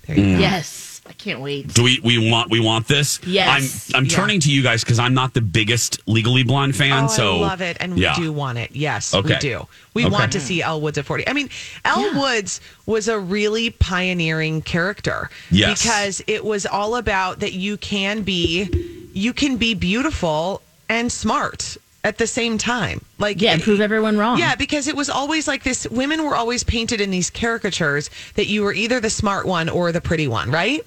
There 0.06 0.18
you 0.18 0.34
go. 0.34 0.40
Yes. 0.40 0.87
I 1.08 1.12
can't 1.14 1.40
wait. 1.40 1.72
Do 1.72 1.82
we 1.82 2.00
we 2.04 2.30
want 2.30 2.50
we 2.50 2.60
want 2.60 2.86
this? 2.86 3.18
Yes. 3.26 3.90
I'm 3.94 3.96
I'm 4.00 4.04
Yeah. 4.04 4.10
turning 4.16 4.40
to 4.40 4.52
you 4.52 4.62
guys 4.62 4.84
because 4.84 4.98
I'm 4.98 5.14
not 5.14 5.34
the 5.34 5.40
biggest 5.40 6.00
Legally 6.06 6.42
Blonde 6.42 6.76
fan. 6.76 7.04
Oh, 7.04 7.08
so 7.08 7.36
I 7.36 7.40
love 7.40 7.60
it, 7.62 7.76
and 7.80 7.98
yeah. 7.98 8.16
we 8.18 8.24
do 8.24 8.32
want 8.32 8.58
it. 8.58 8.70
Yes, 8.74 9.14
we 9.14 9.34
do. 9.36 9.66
We 9.94 10.04
Okay. 10.04 10.12
want 10.12 10.32
to 10.32 10.40
see 10.40 10.62
Elle 10.62 10.80
Woods 10.80 10.98
at 10.98 11.06
forty. 11.06 11.26
I 11.26 11.32
mean, 11.32 11.48
Elle 11.84 12.14
Woods 12.14 12.60
was 12.86 13.08
a 13.08 13.18
really 13.18 13.70
pioneering 13.70 14.62
character. 14.62 15.30
Yes. 15.50 15.82
because 15.82 16.22
it 16.26 16.44
was 16.44 16.66
all 16.66 16.96
about 16.96 17.40
that 17.40 17.52
you 17.54 17.76
can 17.78 18.22
be, 18.22 18.68
you 19.14 19.32
can 19.32 19.56
be 19.56 19.74
beautiful 19.74 20.60
and 20.88 21.10
smart 21.10 21.76
at 22.04 22.16
the 22.18 22.26
same 22.26 22.56
time. 22.58 23.04
Like 23.18 23.40
Yeah, 23.42 23.58
prove 23.58 23.80
everyone 23.80 24.16
wrong. 24.16 24.38
yeah, 24.38 24.54
because 24.54 24.86
it 24.86 24.94
was 24.96 25.10
always 25.10 25.48
like 25.48 25.64
this. 25.64 25.86
Women 25.90 26.22
were 26.24 26.36
always 26.36 26.62
painted 26.62 27.00
in 27.00 27.10
these 27.10 27.28
caricatures 27.28 28.08
that 28.34 28.46
you 28.46 28.62
were 28.62 28.72
either 28.72 29.00
the 29.00 29.10
smart 29.10 29.46
one 29.46 29.68
or 29.68 29.90
the 29.90 30.00
pretty 30.00 30.28
one, 30.28 30.50
right? 30.50 30.80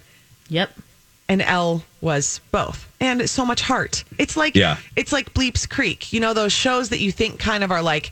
Yep. 0.52 0.70
and 1.30 1.42
Elle 1.42 1.82
was 2.02 2.42
both. 2.52 2.86
And 3.00 3.30
so 3.30 3.46
much 3.46 3.62
heart. 3.62 4.04
It's 4.20 4.36
like 4.36 4.54
Yeah. 4.56 4.78
it's 4.96 5.12
like 5.14 5.34
Bleeps 5.34 5.68
Creek. 5.68 6.12
You 6.14 6.20
know 6.20 6.34
those 6.34 6.52
shows 6.54 6.90
that 6.90 7.00
you 7.00 7.12
think 7.12 7.40
kind 7.40 7.64
of 7.64 7.72
are 7.72 7.82
like 7.82 8.12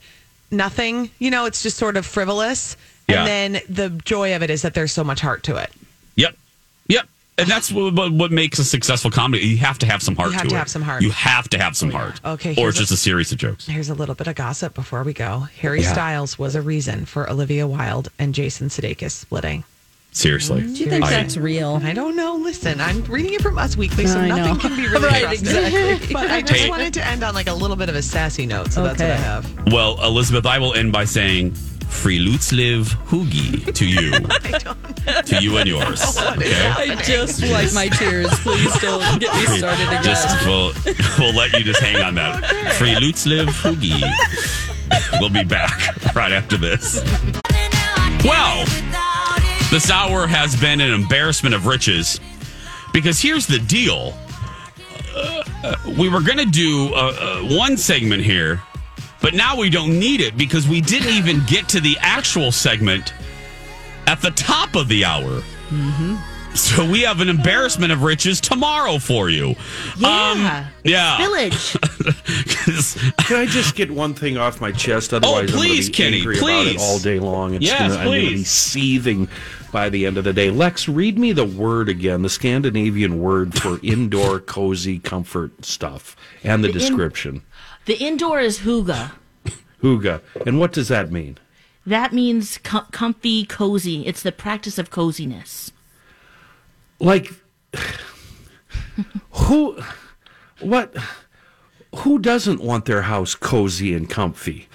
nothing, 0.52 1.12
you 1.19 1.30
know, 1.30 1.45
it's 1.45 1.62
just 1.62 1.78
sort 1.78 1.97
of 1.97 2.06
frivolous. 2.06 2.78
Yeah. 3.08 3.25
And 3.25 3.56
then 3.56 3.62
the 3.69 3.89
joy 4.06 4.36
of 4.36 4.41
it 4.43 4.49
is 4.49 4.62
that 4.62 4.73
there's 4.73 4.91
so 4.93 5.04
much 5.04 5.19
heart 5.19 5.43
to 5.43 5.58
it. 5.58 5.69
Yep. 6.15 6.36
Yep. 6.88 7.08
And 7.39 7.47
that's 7.47 7.71
ah. 7.71 7.75
what, 7.75 7.93
what, 7.93 8.12
what 8.13 8.32
makes 8.32 8.58
a 8.60 8.63
successful 8.63 9.12
comedy. 9.12 9.45
You 9.45 9.58
have 9.58 9.80
to 9.80 9.86
have 9.86 10.02
some 10.02 10.15
heart 10.15 10.30
You 10.30 10.34
have 10.36 10.43
to 10.43 10.49
to 10.49 10.56
it. 10.56 10.60
have 10.60 10.69
some 10.69 10.82
heart. 10.82 11.02
You 11.02 11.12
have 11.12 11.49
to 11.49 11.58
have 11.60 11.75
some 11.75 11.89
oh, 11.89 11.97
heart. 11.97 12.21
Okay, 12.23 12.52
Or 12.52 12.56
here's 12.56 12.80
it's 12.80 12.89
just 12.89 12.91
a- 12.91 12.93
a 12.95 12.97
series 12.97 13.32
of 13.32 13.38
jokes. 13.38 13.65
Here's 13.67 13.89
a 13.89 13.93
little 13.95 14.15
bit 14.15 14.28
of 14.28 14.36
gossip 14.36 14.73
before 14.73 15.04
we 15.04 15.13
go. 15.13 15.47
Harry 15.62 15.82
Yeah. 15.82 15.91
Styles 15.91 16.39
was 16.39 16.56
a 16.56 16.62
reason 16.62 17.06
for 17.06 17.30
Olivia 17.30 17.67
Wilde 17.67 18.10
and 18.17 18.34
Jason 18.34 18.69
Sudeikis 18.69 19.12
splitting. 19.12 19.63
Seriously. 20.12 20.62
Do 20.62 20.67
you 20.69 20.88
think 20.89 21.06
I- 21.06 21.10
that's 21.12 21.38
real? 21.38 21.80
I 21.84 21.93
don't 21.93 22.15
know. 22.15 22.36
Listen, 22.36 22.82
I'm 22.82 23.04
reading 23.06 23.34
it 23.36 23.41
from 23.41 23.58
Us 23.58 23.78
Weekly, 23.78 24.08
so 24.08 24.26
nothing 24.26 24.58
can 24.58 24.76
be 24.76 24.88
really 24.88 25.08
Right, 25.08 25.32
exactly. 25.34 26.13
But 26.13 26.32
I 26.32 26.41
just 26.41 26.62
Hey. 26.62 26.69
wanted 26.69 26.93
to 26.95 27.06
end 27.06 27.24
on 27.24 27.34
like 27.36 27.48
a 27.48 27.54
little 27.54 27.76
bit 27.76 27.89
of 27.89 27.95
a 27.95 28.02
sassy 28.02 28.45
note, 28.45 28.72
so 28.74 28.84
that's 28.84 29.00
what 29.00 29.12
I 29.12 29.15
have. 29.15 29.48
Well, 29.72 30.04
Elizabeth, 30.04 30.45
I 30.45 30.58
will 30.58 30.74
end 30.74 30.91
by 30.91 31.06
saying 31.06 31.54
free 31.89 32.19
Lutz 32.19 32.52
live 32.52 32.88
hoogie 33.06 33.72
to 33.74 33.86
you. 33.86 34.12
to 35.26 35.41
you 35.43 35.58
and 35.58 35.67
yours. 35.69 36.17
Okay? 36.17 36.69
I 36.78 36.95
just 37.04 37.41
wipe 37.43 37.72
my 37.74 37.88
tears. 37.89 38.30
Please 38.39 38.80
don't 38.80 39.19
get 39.19 39.34
me 39.36 39.58
started 39.58 39.88
again. 39.88 40.04
Just 40.04 40.45
we'll, 40.45 40.72
we'll 41.19 41.36
let 41.36 41.54
you 41.54 41.63
just 41.63 41.80
hang 41.82 41.98
on 42.04 42.15
that. 42.15 42.43
Free 42.78 42.95
Lutz 43.00 43.26
live 43.26 43.50
hoogie. 43.50 44.02
we'll 45.19 45.30
be 45.30 45.43
back 45.43 46.04
right 46.15 46.32
after 46.32 46.58
this. 46.58 47.04
Well, 48.26 48.65
this 49.71 49.89
hour 49.91 50.25
has 50.27 50.55
been 50.60 50.82
an 50.82 50.91
embarrassment 50.91 51.53
of 51.55 51.65
riches 51.67 52.19
because 52.93 53.21
here's 53.21 53.45
the 53.45 53.60
deal. 53.60 54.13
Uh, 55.15 55.43
uh, 55.63 55.75
we 55.97 56.10
were 56.10 56.21
going 56.21 56.38
to 56.38 56.45
do 56.45 56.93
uh, 56.93 57.41
uh, 57.43 57.55
one 57.58 57.77
segment 57.77 58.23
here, 58.23 58.62
but 59.21 59.34
now 59.34 59.55
we 59.58 59.69
don't 59.69 59.97
need 59.99 60.21
it 60.21 60.38
because 60.38 60.67
we 60.67 60.82
didn't 60.82 61.10
even 61.13 61.41
get 61.45 61.67
to 61.69 61.79
the 61.79 61.97
actual 61.99 62.51
segment 62.51 63.13
at 64.08 64.21
the 64.21 64.32
top 64.32 64.75
of 64.75 64.88
the 64.88 65.05
hour. 65.05 65.41
So 66.55 66.84
we 66.89 67.01
have 67.01 67.21
an 67.21 67.29
embarrassment 67.29 67.91
of 67.91 68.01
riches 68.01 68.41
tomorrow 68.41 68.97
for 68.97 69.29
you. 69.29 69.53
Yeah. 69.99 70.32
Um, 70.32 70.65
yeah. 70.84 71.17
Village. 71.19 71.77
'Cause- 72.65 72.97
Can 73.19 73.38
I 73.38 73.45
just 73.45 73.75
get 73.75 73.91
one 73.91 74.15
thing 74.15 74.38
off 74.38 74.60
my 74.60 74.71
chest? 74.71 75.13
Otherwise, 75.13 75.51
Oh, 75.53 75.58
please, 75.58 75.89
I'm 75.89 75.93
Kenny, 75.93 76.23
going 76.23 76.38
to 76.38 76.41
be 76.41 76.47
angry 76.47 76.63
about 76.63 76.67
it 76.67 76.77
please. 76.77 76.82
all 76.82 76.99
day 76.99 77.19
long. 77.19 77.53
It's 77.53 77.65
Yes, 77.65 77.79
gonna, 77.79 77.95
I'm 77.97 78.05
going 78.05 78.21
to 78.21 78.27
be 78.29 78.36
please. 78.38 78.49
seething 78.49 79.29
by 79.71 79.89
the 79.89 80.05
end 80.05 80.17
of 80.17 80.23
the 80.23 80.34
day. 80.34 80.49
Lex, 80.51 80.88
read 80.88 81.17
me 81.17 81.32
the 81.32 81.45
word 81.45 81.89
again, 81.89 82.21
the 82.21 82.29
Scandinavian 82.29 83.19
word 83.19 83.53
for 83.58 83.79
indoor 83.84 84.39
cozy 84.39 84.99
comfort 84.99 85.63
stuff, 85.65 86.15
and 86.43 86.63
the, 86.63 86.67
The 86.69 86.73
in- 86.73 86.79
description. 86.79 87.41
the 87.86 87.95
indoor 87.95 88.39
is 88.39 88.60
huga. 88.60 89.12
Huga. 89.82 90.21
And 90.45 90.60
what 90.60 90.71
does 90.73 90.88
that 90.89 91.12
mean? 91.12 91.38
That 91.86 92.13
means 92.13 92.58
com- 92.60 92.88
comfy, 92.91 93.45
cozy. 93.45 94.05
It's 94.05 94.21
the 94.21 94.32
practice 94.32 94.77
of 94.77 94.89
coziness. 94.91 95.71
Like, 96.99 97.32
who, 99.32 99.79
what, 100.60 100.93
who 101.95 102.19
doesn't 102.19 102.62
want 102.62 102.86
their 102.86 103.03
house 103.03 103.36
cozy 103.36 103.93
and 103.93 104.10
comfy? 104.10 104.67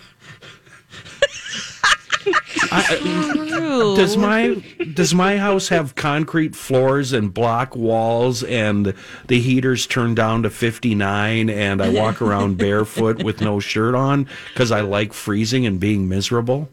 I- 2.75 3.95
does 3.97 4.17
my 4.17 4.63
does 4.95 5.15
my 5.15 5.39
house 5.39 5.69
have 5.69 5.95
concrete 5.95 6.55
floors 6.57 7.13
and 7.13 7.33
block 7.33 7.75
walls 7.77 8.43
and 8.43 8.95
the 9.27 9.41
heaters 9.41 9.87
turned 9.87 10.17
down 10.17 10.43
to 10.43 10.51
59 10.51 11.51
and 11.51 11.83
I 11.83 11.89
walk 11.91 12.21
around 12.23 12.57
barefoot 12.59 13.23
with 13.23 13.41
no 13.41 13.61
shirt 13.61 13.95
on 13.95 14.29
because 14.53 14.71
I 14.73 14.81
like 14.81 15.13
freezing 15.13 15.67
and 15.67 15.79
being 15.81 16.09
miserable? 16.09 16.69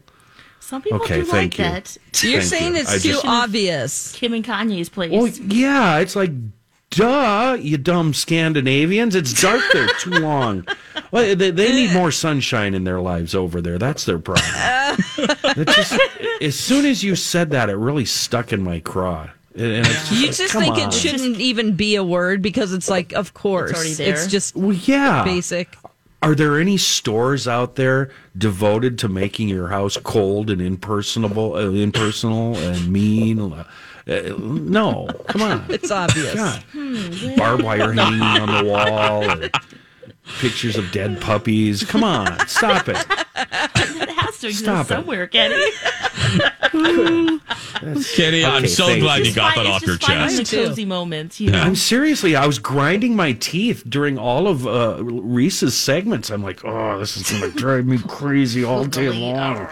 Some 0.60 0.80
people 0.82 1.02
Okay, 1.02 1.20
do 1.20 1.24
thank 1.26 1.58
like 1.58 1.58
you. 1.58 1.64
that. 1.64 1.96
You're 2.22 2.40
Thank 2.40 2.44
saying 2.50 2.74
you. 2.74 2.80
it's 2.80 2.90
I 2.94 2.98
too 2.98 3.08
just- 3.12 3.24
obvious. 3.26 4.12
Kim 4.12 4.32
and 4.32 4.44
Kanye's 4.44 4.88
place. 4.88 5.10
Well, 5.12 5.26
yeah, 5.28 5.98
it's 5.98 6.16
like, 6.16 6.30
duh, 6.92 7.56
you 7.60 7.76
dumb 7.78 8.14
Scandinavians. 8.14 9.14
It's 9.14 9.40
dark 9.40 9.60
there 9.72 9.88
too 9.98 10.10
long. 10.10 10.66
Well, 11.10 11.34
they, 11.34 11.50
they 11.50 11.72
need 11.72 11.92
more 11.92 12.10
sunshine 12.12 12.74
in 12.74 12.84
their 12.84 13.00
lives 13.00 13.34
over 13.34 13.60
there. 13.60 13.78
That's 13.78 14.04
their 14.04 14.18
problem. 14.18 14.46
Just, 15.66 15.98
as 16.40 16.58
soon 16.58 16.86
as 16.86 17.02
you 17.02 17.16
said 17.16 17.50
that, 17.50 17.68
it 17.70 17.76
really 17.76 18.04
stuck 18.04 18.52
in 18.52 18.62
my 18.62 18.80
craw. 18.80 19.28
And 19.54 19.84
just 19.84 20.12
You 20.12 20.26
like, 20.28 20.34
just 20.36 20.54
think 20.54 20.74
on. 20.76 20.80
it 20.88 20.94
shouldn't 20.94 21.38
even 21.38 21.76
be 21.76 21.96
a 21.96 22.02
word 22.04 22.40
because 22.40 22.72
it's 22.72 22.88
like, 22.88 23.12
of 23.12 23.34
course, 23.34 23.74
already 23.74 23.92
there. 23.92 24.14
it's 24.14 24.26
just 24.26 24.56
Well, 24.56 24.72
yeah. 24.72 25.24
basic. 25.24 25.76
Are 26.22 26.34
there 26.34 26.58
any 26.58 26.78
stores 26.78 27.46
out 27.46 27.74
there 27.74 28.10
devoted 28.38 28.98
to 29.00 29.08
making 29.08 29.48
your 29.48 29.68
house 29.68 29.98
cold 29.98 30.48
and 30.48 30.62
impersonable, 30.62 31.54
uh, 31.56 31.68
impersonal 31.70 32.56
and 32.56 32.88
mean? 32.90 33.52
Uh, 34.06 34.34
no, 34.38 35.08
come 35.28 35.42
on. 35.42 35.64
It's 35.68 35.90
obvious. 35.90 36.34
God. 36.34 36.64
Barbed 37.36 37.62
wire 37.62 37.92
hanging 37.92 38.20
on 38.20 38.64
the 38.64 38.70
wall, 38.70 39.30
or 39.30 39.50
pictures 40.38 40.76
of 40.76 40.90
dead 40.92 41.20
puppies. 41.20 41.84
Come 41.84 42.04
on, 42.04 42.46
stop 42.48 42.88
it. 42.88 42.96
It 42.98 44.08
has 44.10 44.38
to 44.40 44.48
exist 44.48 44.64
Stop 44.64 44.86
it. 44.86 44.88
somewhere, 44.88 45.26
Kenny. 45.26 45.54
Kitty, 48.14 48.44
I'm 48.44 48.66
so 48.66 48.98
glad 48.98 49.20
you. 49.20 49.24
you 49.26 49.34
got 49.34 49.54
Fine, 49.54 49.64
that 49.64 49.70
it's 49.70 49.76
off 49.76 49.86
your 49.86 49.96
just 49.96 50.10
chest. 50.38 50.50
The 50.50 50.56
cozy 50.64 50.84
moments, 50.84 51.40
you 51.40 51.50
know. 51.50 51.60
I'm 51.60 51.74
seriously, 51.74 52.36
I 52.36 52.46
was 52.46 52.58
grinding 52.58 53.16
my 53.16 53.32
teeth 53.32 53.82
during 53.88 54.18
all 54.18 54.46
of 54.48 54.66
uh, 54.66 55.02
Ries's 55.02 55.76
segments. 55.76 56.30
I'm 56.30 56.42
like, 56.42 56.64
oh, 56.64 56.98
this 56.98 57.16
is 57.16 57.30
going 57.30 57.50
to 57.52 57.58
drive 57.58 57.86
me 57.86 57.98
crazy 57.98 58.64
all 58.64 58.84
day 58.84 59.10
long. 59.10 59.68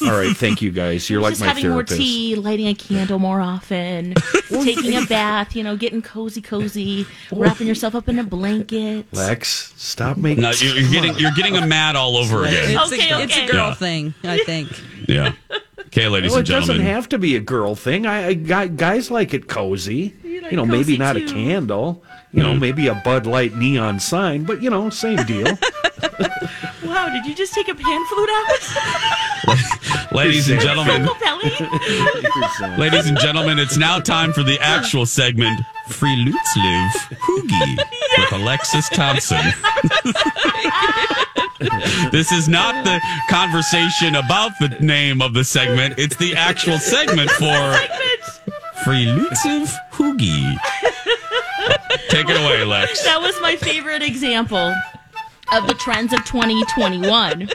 Urgh. 0.00 0.10
all 0.10 0.18
right, 0.18 0.36
thank 0.36 0.62
you 0.62 0.70
guys. 0.70 1.08
You're 1.10 1.20
like 1.20 1.32
just 1.32 1.40
my 1.42 1.48
having 1.48 1.64
therapist. 1.64 1.98
more 1.98 2.04
tea, 2.06 2.34
lighting 2.36 2.68
a 2.68 2.74
candle 2.74 3.18
more 3.18 3.40
often, 3.40 4.14
taking 4.48 4.96
a 4.96 5.04
bath, 5.06 5.54
you 5.56 5.62
know, 5.62 5.76
getting 5.76 6.02
cozy, 6.02 6.40
cozy, 6.40 7.06
wrapping 7.32 7.66
yourself 7.66 7.94
up 7.94 8.08
in 8.08 8.18
a 8.18 8.24
blanket. 8.24 9.06
Lex, 9.12 9.72
stop 9.76 10.16
making. 10.16 10.42
No, 10.42 10.50
you're, 10.52 10.76
you're 10.76 10.90
getting 10.90 11.18
you're 11.18 11.32
getting 11.32 11.56
a 11.56 11.66
mad 11.66 11.96
all 11.96 12.16
over 12.16 12.44
again. 12.44 12.76
It's, 12.76 12.92
Okay, 12.92 13.10
a, 13.10 13.20
it's 13.20 13.36
a 13.36 13.46
girl 13.46 13.68
Yeah. 13.68 13.74
thing, 13.74 14.14
I 14.24 14.38
think. 14.38 14.68
Yeah. 15.08 15.32
Okay, 15.86 16.06
ladies 16.08 16.30
Well, 16.30 16.38
and 16.40 16.48
it 16.48 16.52
doesn't 16.52 16.66
gentlemen. 16.76 16.94
have 16.94 17.08
to 17.08 17.18
be 17.18 17.34
a 17.36 17.40
girl 17.40 17.74
thing. 17.74 18.06
I, 18.06 18.26
I 18.28 18.34
guy- 18.34 18.68
guys 18.68 19.10
like 19.10 19.34
it 19.34 19.48
cozy. 19.48 20.14
You, 20.22 20.40
like 20.42 20.52
know, 20.52 20.64
maybe 20.64 20.84
cozy 20.84 20.98
not 20.98 21.16
a 21.16 21.20
too. 21.20 21.34
candle. 21.34 22.04
You 22.32 22.44
know, 22.44 22.54
maybe 22.54 22.86
a 22.86 22.94
Bud 22.94 23.26
Light 23.26 23.56
neon 23.56 23.98
sign, 23.98 24.44
but 24.44 24.62
you 24.62 24.70
know, 24.70 24.88
same 24.90 25.24
deal. 25.24 25.46
Wow, 26.82 27.08
did 27.10 27.24
you 27.26 27.34
just 27.34 27.54
take 27.54 27.68
a 27.68 27.74
pan 27.74 28.06
flute 28.06 28.30
out? 28.32 29.66
ladies 30.12 30.48
and 30.48 30.60
gentlemen, 30.60 31.02
ladies 32.78 33.06
and 33.06 33.18
gentlemen, 33.18 33.58
it's 33.58 33.76
now 33.76 33.98
time 33.98 34.32
for 34.32 34.42
the 34.42 34.58
actual 34.60 35.06
segment, 35.06 35.60
Free 35.88 36.16
Lutz 36.16 36.56
Live 36.56 37.18
Hoogie 37.20 37.76
with 38.18 38.32
Alexis 38.32 38.88
Thompson. 38.88 39.40
this 42.10 42.32
is 42.32 42.48
not 42.48 42.84
the 42.84 43.00
conversation 43.28 44.16
about 44.16 44.52
the 44.60 44.68
name 44.80 45.22
of 45.22 45.34
the 45.34 45.44
segment. 45.44 45.94
It's 45.98 46.16
the 46.16 46.34
actual 46.34 46.78
segment 46.78 47.30
for 47.30 47.76
Free 48.84 49.06
Lutz 49.06 49.44
Live 49.44 49.74
Hoogie. 49.92 50.56
Take 52.08 52.28
it 52.28 52.36
away, 52.36 52.64
Lex. 52.64 53.04
That 53.04 53.20
was 53.20 53.40
my 53.40 53.56
favorite 53.56 54.02
example 54.02 54.74
of 55.52 55.66
the 55.66 55.74
trends 55.74 56.12
of 56.12 56.24
2021. 56.24 57.50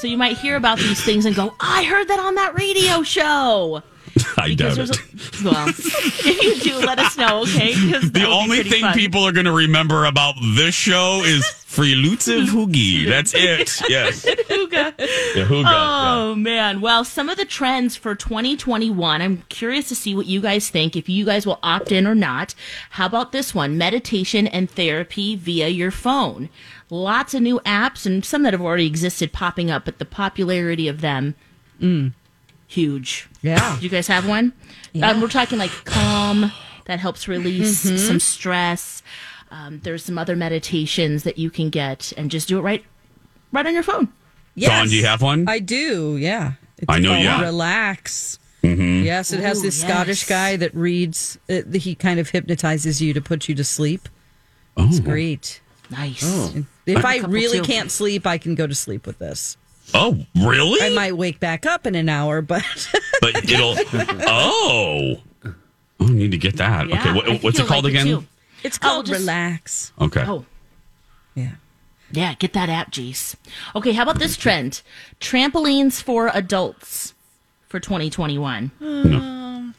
So 0.00 0.06
you 0.06 0.16
might 0.16 0.38
hear 0.38 0.56
about 0.56 0.78
these 0.78 1.04
things 1.04 1.26
and 1.26 1.36
go, 1.36 1.54
I 1.60 1.84
heard 1.84 2.08
that 2.08 2.18
on 2.18 2.34
that 2.36 2.54
radio 2.54 3.02
show. 3.02 3.82
I 4.38 4.54
doubt 4.54 4.76
there's 4.76 4.88
it. 4.88 4.98
a, 4.98 5.44
well, 5.44 5.68
if 5.68 6.42
you 6.42 6.54
do, 6.72 6.78
let 6.78 6.98
us 6.98 7.18
know, 7.18 7.42
okay? 7.42 7.74
The 7.74 8.26
only 8.26 8.62
thing 8.62 8.80
fun. 8.80 8.94
people 8.94 9.22
are 9.24 9.32
going 9.32 9.44
to 9.44 9.52
remember 9.52 10.06
about 10.06 10.36
this 10.56 10.74
show 10.74 11.22
is 11.22 11.46
Free 11.46 11.94
Lutz 11.94 12.28
Live 12.28 12.48
Hoogie. 12.48 13.06
That's 13.06 13.34
it. 13.34 13.78
Yes. 13.90 14.24
Hooga. 14.24 14.94
Yeah, 14.98 15.44
Hooga. 15.44 15.64
Oh 15.66 16.34
man! 16.34 16.80
Well, 16.80 17.04
some 17.04 17.28
of 17.28 17.36
the 17.36 17.44
trends 17.44 17.94
for 17.94 18.14
2021. 18.14 19.22
I'm 19.22 19.42
curious 19.50 19.88
to 19.90 19.94
see 19.94 20.14
what 20.14 20.26
you 20.26 20.40
guys 20.40 20.70
think. 20.70 20.96
If 20.96 21.08
you 21.08 21.24
guys 21.26 21.46
will 21.46 21.60
opt 21.62 21.92
in 21.92 22.06
or 22.06 22.14
not. 22.14 22.54
How 22.90 23.06
about 23.06 23.32
this 23.32 23.54
one? 23.54 23.78
Meditation 23.78 24.46
and 24.46 24.70
therapy 24.70 25.36
via 25.36 25.68
your 25.68 25.90
phone. 25.90 26.48
Lots 26.90 27.34
of 27.34 27.42
new 27.42 27.60
apps 27.60 28.04
and 28.04 28.24
some 28.24 28.42
that 28.42 28.52
have 28.52 28.60
already 28.60 28.86
existed 28.86 29.32
popping 29.32 29.70
up, 29.70 29.84
but 29.84 29.98
the 29.98 30.04
popularity 30.04 30.88
of 30.88 31.00
them, 31.00 31.36
mm. 31.80 32.12
huge. 32.66 33.28
Yeah. 33.42 33.76
Do 33.78 33.84
you 33.84 33.88
guys 33.90 34.08
have 34.08 34.26
one? 34.28 34.52
Um, 35.00 35.20
we're 35.20 35.28
talking 35.28 35.58
like 35.58 35.70
Calm 35.84 36.50
that 36.86 36.98
helps 36.98 37.28
release 37.28 37.84
Mm-hmm. 37.84 37.96
some 37.96 38.20
stress. 38.20 39.02
Um, 39.52 39.80
there's 39.84 40.04
some 40.04 40.18
other 40.18 40.34
meditations 40.36 41.22
that 41.22 41.38
you 41.38 41.50
can 41.50 41.70
get 41.70 42.12
and 42.16 42.30
just 42.30 42.48
do 42.48 42.58
it 42.58 42.62
right, 42.62 42.84
right 43.52 43.66
on 43.66 43.74
your 43.74 43.82
phone. 43.84 44.12
Dawn, 44.58 44.88
do 44.88 44.96
you 44.96 45.04
have 45.06 45.22
one? 45.22 45.48
I 45.48 45.58
do, 45.60 46.16
yeah. 46.16 46.54
It's 46.76 46.86
I 46.88 46.98
know 46.98 47.10
called 47.10 47.22
you 47.22 47.28
have. 47.28 47.40
Relax. 47.40 48.38
Mhm. 48.62 49.04
Yes, 49.04 49.32
it 49.32 49.40
has 49.40 49.60
Ooh, 49.60 49.62
this 49.62 49.80
yes. 49.80 49.88
Scottish 49.90 50.26
guy 50.26 50.56
that 50.56 50.74
reads, 50.74 51.38
uh, 51.48 51.62
he 51.72 51.94
kind 51.94 52.18
of 52.20 52.30
hypnotizes 52.30 53.00
you 53.00 53.14
to 53.14 53.20
put 53.20 53.48
you 53.48 53.54
to 53.54 53.64
sleep. 53.64 54.08
Oh. 54.76 54.86
It's 54.88 55.00
great. 55.00 55.60
Nice. 55.90 56.22
Hmm. 56.22 56.56
And 56.58 56.66
If 56.86 57.04
I 57.04 57.18
couple 57.18 57.32
really 57.32 57.58
too. 57.58 57.64
can't 57.64 57.90
sleep, 57.90 58.26
I 58.26 58.38
can 58.38 58.54
go 58.54 58.66
to 58.66 58.74
sleep 58.74 59.06
with 59.06 59.18
this. 59.18 59.56
Oh, 59.92 60.24
really? 60.36 60.80
I 60.80 60.90
might 60.94 61.16
wake 61.16 61.40
back 61.40 61.66
up 61.66 61.86
in 61.86 61.94
an 61.96 62.08
hour, 62.08 62.42
but 62.42 62.62
but 63.20 63.36
it'll. 63.50 63.74
Oh. 64.26 65.16
Oh, 65.44 66.06
I 66.06 66.10
need 66.10 66.30
to 66.30 66.38
get 66.38 66.56
that. 66.58 66.88
Yeah, 66.88 67.00
okay, 67.00 67.12
what, 67.12 67.42
what's 67.42 67.58
it 67.58 67.66
called 67.66 67.84
like 67.84 67.92
again? 67.94 68.06
too. 68.06 68.24
it's 68.62 68.78
Oh, 68.82 68.86
called 68.88 69.06
just- 69.06 69.20
Relax. 69.20 69.92
Okay. 70.00 70.24
Oh, 70.26 70.46
Yeah. 71.34 71.50
yeah, 72.12 72.34
get 72.34 72.52
that 72.54 72.68
app, 72.68 72.90
Jace. 72.92 73.34
Okay, 73.74 73.92
how 73.92 74.04
about 74.04 74.18
this 74.18 74.36
trend? 74.36 74.80
Trampolines 75.20 76.00
for 76.02 76.30
adults 76.32 77.12
for 77.68 77.80
2021. 77.80 78.70
No. 78.80 79.72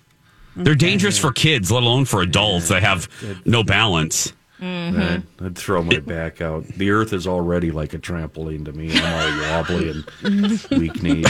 They're 0.57 0.75
dangerous 0.75 1.17
for 1.17 1.31
kids, 1.31 1.71
let 1.71 1.81
alone 1.83 2.03
for 2.05 2.21
adults 2.21 2.67
They 2.67 2.81
have 2.81 3.07
no 3.45 3.63
balance. 3.63 4.33
I'd, 4.61 5.23
I'd 5.43 5.57
throw 5.57 5.81
my 5.81 5.99
back 5.99 6.41
out. 6.41 6.65
The 6.67 6.91
earth 6.91 7.13
is 7.13 7.25
already 7.25 7.71
like 7.71 7.93
a 7.93 7.99
trampoline 7.99 8.65
to 8.65 8.73
me. 8.73 8.91
I'm 8.93 9.41
all 9.41 9.63
wobbly 9.63 9.89
and 10.23 10.67
weak 10.79 11.01
kneed. 11.01 11.25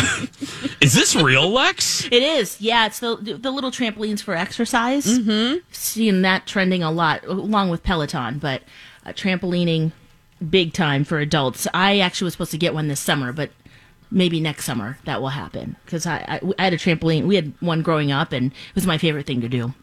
Is 0.82 0.94
this 0.94 1.16
real, 1.16 1.50
Lex? 1.50 2.06
It 2.06 2.24
is, 2.24 2.60
yeah. 2.60 2.88
It's 2.88 3.00
the 3.00 3.16
the 3.16 3.52
little 3.52 3.72
trampolines 3.72 4.22
for 4.22 4.36
exercise. 4.36 5.06
Mm-hmm. 5.06 5.60
Seeing 5.72 6.22
that 6.24 6.46
trending 6.46 6.84
a 6.84 6.92
lot, 6.92 7.24
along 7.26 7.70
with 7.70 7.84
Peloton, 7.84 8.40
but 8.40 8.64
uh, 9.06 9.12
trampolining 9.12 9.92
big 10.50 10.74
time 10.74 11.04
for 11.04 11.20
adults. 11.20 11.68
I 11.74 12.00
actually 12.00 12.26
was 12.26 12.34
supposed 12.34 12.52
to 12.52 12.58
get 12.58 12.74
one 12.74 12.88
this 12.88 13.00
summer, 13.00 13.32
but 13.32 13.52
maybe 14.10 14.42
next 14.42 14.66
summer 14.66 14.98
that 15.06 15.22
will 15.22 15.30
happen 15.30 15.78
because 15.86 16.06
I, 16.06 16.18
I 16.28 16.54
I 16.60 16.64
had 16.66 16.74
a 16.74 16.78
trampoline. 16.78 17.28
We 17.28 17.36
had 17.36 17.54
one 17.62 17.82
growing 17.82 18.12
up, 18.12 18.34
and 18.34 18.48
it 18.52 18.76
was 18.76 18.86
my 18.86 18.98
favorite 18.98 19.26
thing 19.26 19.42
to 19.42 19.50
do. 19.50 19.74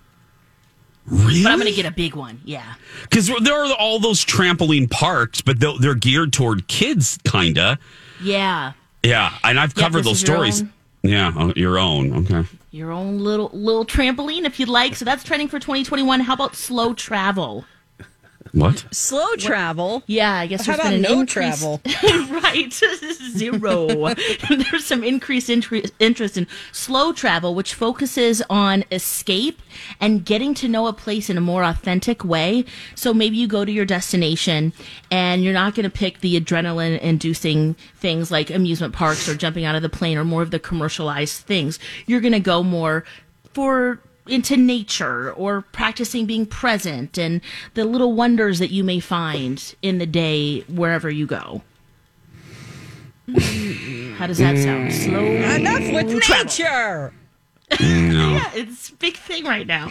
Really? 1.10 1.42
But 1.42 1.52
I'm 1.52 1.58
going 1.58 1.70
to 1.70 1.76
get 1.76 1.86
a 1.86 1.94
big 1.94 2.14
one. 2.14 2.40
Yeah. 2.44 2.74
Because 3.02 3.30
there 3.42 3.54
are 3.54 3.74
all 3.74 3.98
those 3.98 4.24
trampoline 4.24 4.90
parks, 4.90 5.40
but 5.40 5.58
they're, 5.60 5.94
geared 5.94 6.32
toward 6.32 6.68
kids, 6.68 7.18
kinda. 7.24 7.78
Yeah. 8.22 8.72
Yeah, 9.02 9.32
and 9.44 9.58
I've 9.58 9.74
covered 9.74 10.04
those 10.04 10.22
versus 10.22 10.28
your 10.28 10.36
stories. 10.36 10.64
Yeah, 11.02 11.32
uh, 11.36 11.52
your 11.56 11.78
own. 11.78 12.26
Okay. 12.26 12.48
Your 12.70 12.92
own 12.92 13.18
little 13.18 13.50
little 13.52 13.86
trampoline 13.86 14.44
if 14.44 14.60
you'd 14.60 14.68
like. 14.68 14.96
So 14.96 15.04
that's 15.04 15.24
trending 15.24 15.48
for 15.48 15.58
2021. 15.58 16.20
How 16.20 16.34
about 16.34 16.54
slow 16.54 16.92
travel? 16.92 17.64
What? 18.52 18.84
Slow 18.90 19.34
travel. 19.36 20.02
Yeah, 20.06 20.32
I 20.34 20.46
guess 20.46 20.66
How 20.66 20.76
there's 20.76 20.88
been 20.88 20.94
an 20.96 21.02
no 21.02 21.20
increase- 21.20 21.58
travel? 21.60 21.80
right, 22.42 22.72
zero. 23.36 23.86
There's 24.48 24.84
some 24.84 25.04
increased 25.04 25.48
intri- 25.48 25.90
interest 25.98 26.36
in 26.36 26.46
slow 26.72 27.12
travel, 27.12 27.54
which 27.54 27.74
focuses 27.74 28.42
on 28.50 28.84
escape 28.90 29.60
and 30.00 30.24
getting 30.24 30.54
to 30.54 30.68
know 30.68 30.86
a 30.86 30.92
place 30.92 31.28
in 31.30 31.36
a 31.36 31.40
more 31.40 31.62
authentic 31.64 32.24
way. 32.24 32.64
So 32.94 33.12
maybe 33.14 33.36
you 33.36 33.46
go 33.46 33.64
to 33.64 33.72
your 33.72 33.84
destination 33.84 34.72
and 35.10 35.44
you're 35.44 35.52
not 35.52 35.74
going 35.74 35.84
to 35.84 35.90
pick 35.90 36.20
the 36.20 36.40
adrenaline 36.40 36.98
inducing 37.00 37.74
things 37.96 38.30
like 38.30 38.50
amusement 38.50 38.94
parks 38.94 39.28
or 39.28 39.34
jumping 39.34 39.64
out 39.64 39.74
of 39.76 39.82
the 39.82 39.88
plane 39.88 40.18
or 40.18 40.24
more 40.24 40.42
of 40.42 40.50
the 40.50 40.58
commercialized 40.58 41.42
things. 41.44 41.78
You're 42.06 42.20
going 42.20 42.32
to 42.32 42.40
go 42.40 42.62
more 42.62 43.04
for 43.52 44.00
into 44.28 44.56
nature 44.56 45.32
or 45.32 45.62
practicing 45.72 46.26
being 46.26 46.46
present 46.46 47.18
and 47.18 47.40
the 47.74 47.84
little 47.84 48.12
wonders 48.14 48.58
that 48.58 48.70
you 48.70 48.84
may 48.84 49.00
find 49.00 49.74
in 49.82 49.98
the 49.98 50.06
day 50.06 50.60
wherever 50.62 51.10
you 51.10 51.26
go. 51.26 51.62
How 54.16 54.26
does 54.26 54.38
that 54.38 54.56
sound? 54.58 54.92
Slow. 54.92 55.24
Enough 55.24 55.92
with 55.92 56.22
travel. 56.22 56.44
nature. 56.44 57.12
No. 57.12 57.14
Yeah, 58.38 58.50
it's 58.54 58.88
a 58.88 58.94
big 58.94 59.14
thing 59.18 59.44
right 59.44 59.66
now. 59.66 59.88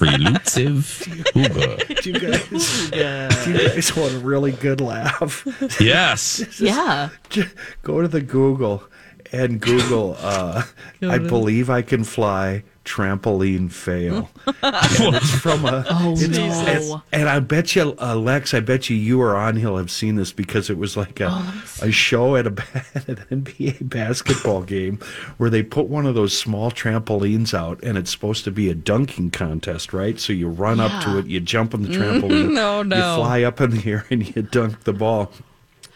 Freelutsive 0.00 1.06
Uber. 1.36 1.76
Do 2.02 2.10
you 2.10 2.18
guys, 2.18 3.44
do 3.44 3.52
you 3.52 3.68
guys 3.68 3.96
want 3.96 4.12
a 4.14 4.18
really 4.18 4.50
good 4.52 4.80
laugh? 4.80 5.46
Yes. 5.80 6.42
Yeah. 6.60 7.10
Just 7.28 7.54
go 7.82 8.00
to 8.02 8.08
the 8.08 8.20
Google 8.20 8.82
and 9.30 9.60
Google. 9.60 10.16
Uh, 10.18 10.64
I 11.02 11.18
believe 11.18 11.70
I 11.70 11.82
can 11.82 12.02
fly. 12.02 12.64
Trampoline 12.84 13.70
fail. 13.70 14.30
and 14.46 15.14
it's 15.16 15.30
from 15.38 15.64
a. 15.66 15.84
Oh, 15.90 16.12
it's, 16.16 16.28
no. 16.36 16.42
and, 16.42 17.02
and 17.12 17.28
I 17.28 17.38
bet 17.40 17.76
you, 17.76 17.94
uh, 18.00 18.16
Lex. 18.16 18.54
I 18.54 18.60
bet 18.60 18.88
you, 18.90 18.96
you 18.96 19.20
or 19.20 19.34
Anhil 19.34 19.76
have 19.78 19.90
seen 19.90 20.16
this 20.16 20.32
because 20.32 20.70
it 20.70 20.78
was 20.78 20.96
like 20.96 21.20
a 21.20 21.28
Oh, 21.30 21.64
a 21.82 21.90
show 21.92 22.36
at 22.36 22.46
a 22.46 22.50
at 22.94 23.08
an 23.08 23.42
NBA 23.44 23.88
basketball 23.88 24.62
game 24.62 24.98
where 25.36 25.50
they 25.50 25.62
put 25.62 25.86
one 25.88 26.06
of 26.06 26.14
those 26.14 26.36
small 26.36 26.70
trampolines 26.70 27.52
out, 27.54 27.82
and 27.82 27.96
it's 27.98 28.10
supposed 28.10 28.44
to 28.44 28.50
be 28.50 28.70
a 28.70 28.74
dunking 28.74 29.30
contest, 29.30 29.92
right? 29.92 30.18
So 30.18 30.32
you 30.32 30.48
run 30.48 30.80
up 30.80 31.02
to 31.04 31.18
it, 31.18 31.26
you 31.26 31.40
jump 31.40 31.74
on 31.74 31.82
the 31.82 31.88
trampoline, 31.96 32.52
No, 32.52 32.82
no. 32.82 32.96
you 32.96 33.02
fly 33.22 33.42
up 33.42 33.60
in 33.60 33.70
the 33.70 33.90
air, 33.90 34.06
and 34.10 34.34
you 34.34 34.42
dunk 34.42 34.84
the 34.84 34.92
ball. 34.94 35.30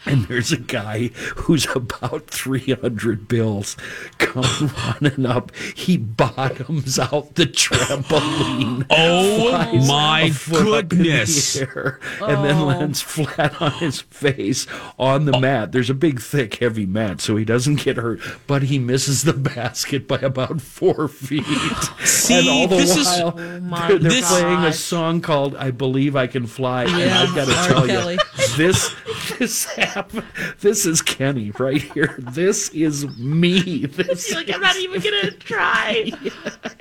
And 0.15 0.25
there's 0.27 0.53
a 0.53 0.59
guy 0.59 1.09
who's 1.37 1.67
about 1.75 2.27
300 2.27 3.27
bills 3.27 3.75
come 4.19 4.71
running 5.03 5.25
up. 5.25 5.51
He 5.75 5.97
bottoms 5.97 6.99
out 6.99 7.35
the 7.37 7.47
trampoline. 7.47 8.85
Oh, 8.91 9.87
my 9.89 10.23
a 10.23 10.31
foot 10.31 10.85
up 10.85 10.93
in 10.93 10.99
the 10.99 11.05
goodness. 11.05 11.57
air, 11.57 12.01
and 12.21 12.45
then 12.45 12.57
Oh. 12.59 12.67
lands 12.67 13.01
flat 13.01 13.61
on 13.63 13.73
his 13.73 14.01
face 14.03 14.67
on 14.99 15.25
the 15.25 15.39
mat. 15.41 15.73
There's 15.73 15.91
a 15.91 15.95
big, 15.95 16.21
thick, 16.21 16.55
heavy 16.57 16.87
mat, 16.87 17.21
so 17.21 17.37
he 17.37 17.45
doesn't 17.45 17.77
get 17.77 17.97
hurt, 17.97 18.21
but 18.47 18.65
he 18.65 18.79
misses 18.79 19.23
the 19.23 19.33
basket 19.33 20.07
by 20.07 20.19
about 20.19 20.61
four 20.61 21.09
feet. 21.09 21.45
See, 22.05 22.39
and 22.39 22.49
all 22.49 22.69
the 22.69 22.77
this 22.77 22.97
is- 22.97 23.07
while, 23.07 23.35
Oh 23.37 23.89
they're, 23.89 23.99
they're 23.99 24.11
This- 24.11 24.29
playing 24.29 24.65
a 24.65 24.73
song 24.73 25.21
called 25.21 25.57
"I 25.57 25.71
Believe 25.71 26.15
I 26.17 26.27
Can 26.27 26.47
Fly," 26.47 26.85
and 26.85 26.95
I've 27.13 27.35
got 27.35 27.47
to 27.47 27.55
tell 27.73 27.87
Kelly. 27.87 28.15
you, 28.15 28.47
this 28.57 28.95
this 29.39 29.65
happened. 29.95 30.25
This 30.61 30.87
is 30.87 31.03
Kenny 31.03 31.51
right 31.59 31.81
here. 31.81 32.15
This 32.19 32.69
is 32.71 33.07
me. 33.19 33.87
This 33.87 34.33
Like 34.35 34.53
I'm 34.53 34.61
not 34.61 34.77
even 34.77 35.01
gonna 35.01 35.31
try. 35.39 36.11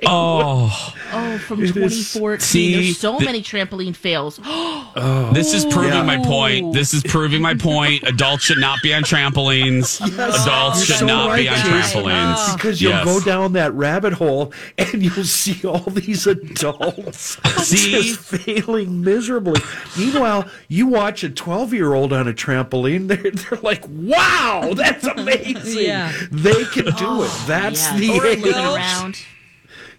Oh, 0.06 0.94
Oh, 1.12 1.38
from 1.38 1.60
It 1.62 1.76
is- 1.76 2.12
2014. 2.12 2.40
See, 2.40 2.74
There's 2.74 2.98
so 2.98 3.18
th- 3.18 3.24
many 3.26 3.42
trampoline 3.42 3.94
fails. 3.94 4.40
oh. 4.44 5.30
this 5.32 5.54
is 5.54 5.64
proving 5.64 5.92
Yeah. 5.92 6.02
my 6.02 6.18
point. 6.18 6.72
This 6.72 6.92
is 6.94 7.02
proving 7.02 7.40
my 7.42 7.54
point. 7.54 8.02
Adults 8.04 8.44
should 8.44 8.58
not 8.58 8.80
be 8.82 8.92
on 8.94 9.02
trampolines. 9.02 10.00
Yes. 10.00 10.42
Adults 10.46 10.78
You're 10.78 10.86
should 10.86 10.96
so 11.00 11.06
not 11.06 11.36
be 11.36 11.48
on 11.48 11.54
Jason. 11.56 11.70
trampolines. 12.02 12.34
Ah. 12.36 12.54
because 12.56 12.80
you'll 12.82 12.92
Yes. 12.92 13.04
go 13.04 13.20
down 13.20 13.52
that 13.54 13.72
rabbit 13.74 14.12
hole 14.14 14.52
and 14.78 15.02
you'll 15.02 15.24
see 15.24 15.66
all 15.66 15.78
these 15.90 16.26
adults 16.26 17.38
See? 17.64 17.92
just 17.92 18.18
failing 18.20 19.02
miserably. 19.02 19.60
Meanwhile, 19.98 20.48
you 20.68 20.86
watch 20.86 21.22
a 21.24 21.30
12 21.30 21.72
year 21.74 21.94
old 21.94 22.12
on 22.12 22.26
a 22.28 22.32
trampoline, 22.32 23.03
they're, 23.08 23.30
they're 23.30 23.58
like, 23.62 23.84
wow, 23.88 24.72
that's 24.76 25.04
amazing. 25.16 25.84
Yeah. 25.86 26.12
They 26.30 26.64
can 26.64 26.84
do 26.84 26.90
it. 26.90 26.96
Oh, 27.02 27.44
that's 27.46 27.82
yeah. 27.92 27.96
the 27.98 28.10
Or 28.18 28.26
age. 28.26 28.46
around. 28.46 29.18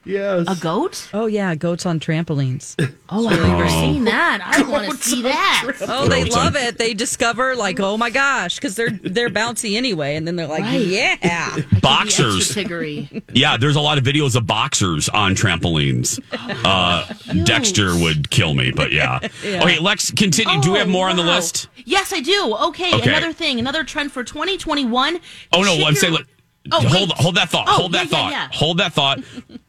Yes. 0.06 0.46
A 0.48 0.56
goat? 0.62 1.10
Oh 1.14 1.26
yeah, 1.26 1.56
goats 1.56 1.86
on 1.86 2.00
trampolines. 2.00 2.76
Oh, 3.08 3.28
I've 3.28 3.40
never 3.40 3.70
seen 3.70 4.06
that. 4.06 4.42
I 4.44 4.64
want 4.68 4.90
to 4.90 4.98
see 4.98 5.22
that. 5.22 5.72
Oh, 5.88 6.08
they 6.08 6.24
Goats 6.24 6.36
on- 6.36 6.46
love 6.46 6.56
it. 6.56 6.80
They 6.80 6.96
discover 6.96 7.56
like, 7.56 7.80
oh 7.80 7.98
my 7.98 8.10
gosh, 8.10 8.56
because 8.56 8.76
they're 8.76 8.90
they're 8.90 9.30
bouncy 9.30 9.78
anyway, 9.78 10.16
and 10.16 10.26
then 10.28 10.36
they're 10.38 10.48
like, 10.48 10.64
Right. 10.64 10.82
yeah. 10.84 11.56
Boxers. 11.82 12.38
Extra 12.38 12.64
piggery. 12.64 13.24
Yeah, 13.34 13.58
there's 13.58 13.76
a 13.76 13.80
lot 13.82 14.00
of 14.00 14.04
videos 14.04 14.36
of 14.36 14.48
boxers 14.48 15.08
on 15.10 15.36
trampolines. 15.36 16.20
Uh, 16.66 17.06
Dexter 17.44 17.96
would 17.96 18.32
kill 18.32 18.56
me, 18.56 18.72
but 18.72 18.92
yeah. 18.92 19.20
Okay, 19.44 19.78
Lex, 19.78 20.10
continue. 20.12 20.60
Do 20.62 20.72
we 20.72 20.80
have 20.80 20.88
Oh, 20.88 20.92
more 20.92 21.08
on 21.10 21.16
the 21.18 21.22
wow. 21.22 21.36
list? 21.36 21.68
Yes, 21.86 22.12
I 22.12 22.22
do. 22.22 22.56
Okay, 22.70 22.92
Okay. 22.96 23.10
another 23.10 23.34
thing, 23.34 23.60
another 23.60 23.84
trend 23.84 24.12
for 24.12 24.24
2021. 24.24 25.20
Oh 25.54 25.62
no, 25.62 25.76
Shake 25.76 25.86
I'm 25.86 25.94
saying. 25.96 26.14
your- 26.14 26.20
Look, 26.22 26.30
Oh, 26.72 26.80
hold 26.88 27.10
wait. 27.10 27.18
hold 27.20 27.36
that 27.36 27.50
thought. 27.50 27.68
Oh, 27.70 27.74
hold 27.74 27.92
that 27.92 28.06
yeah, 28.06 28.10
thought. 28.10 28.32
yeah, 28.32 28.42
yeah. 28.42 28.50
Hold 28.52 28.78
that 28.80 28.94
thought. 28.94 29.20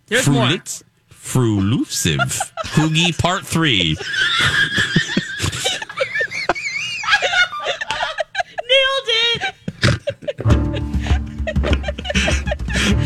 There's 0.08 0.28
more. 0.28 0.46
Frulit- 0.46 0.82
Frulusive 1.10 2.20
Hoogie 2.74 3.18
Part 3.18 3.44
Three. 3.46 3.96
Nailed 8.68 9.08
it. 9.08 9.54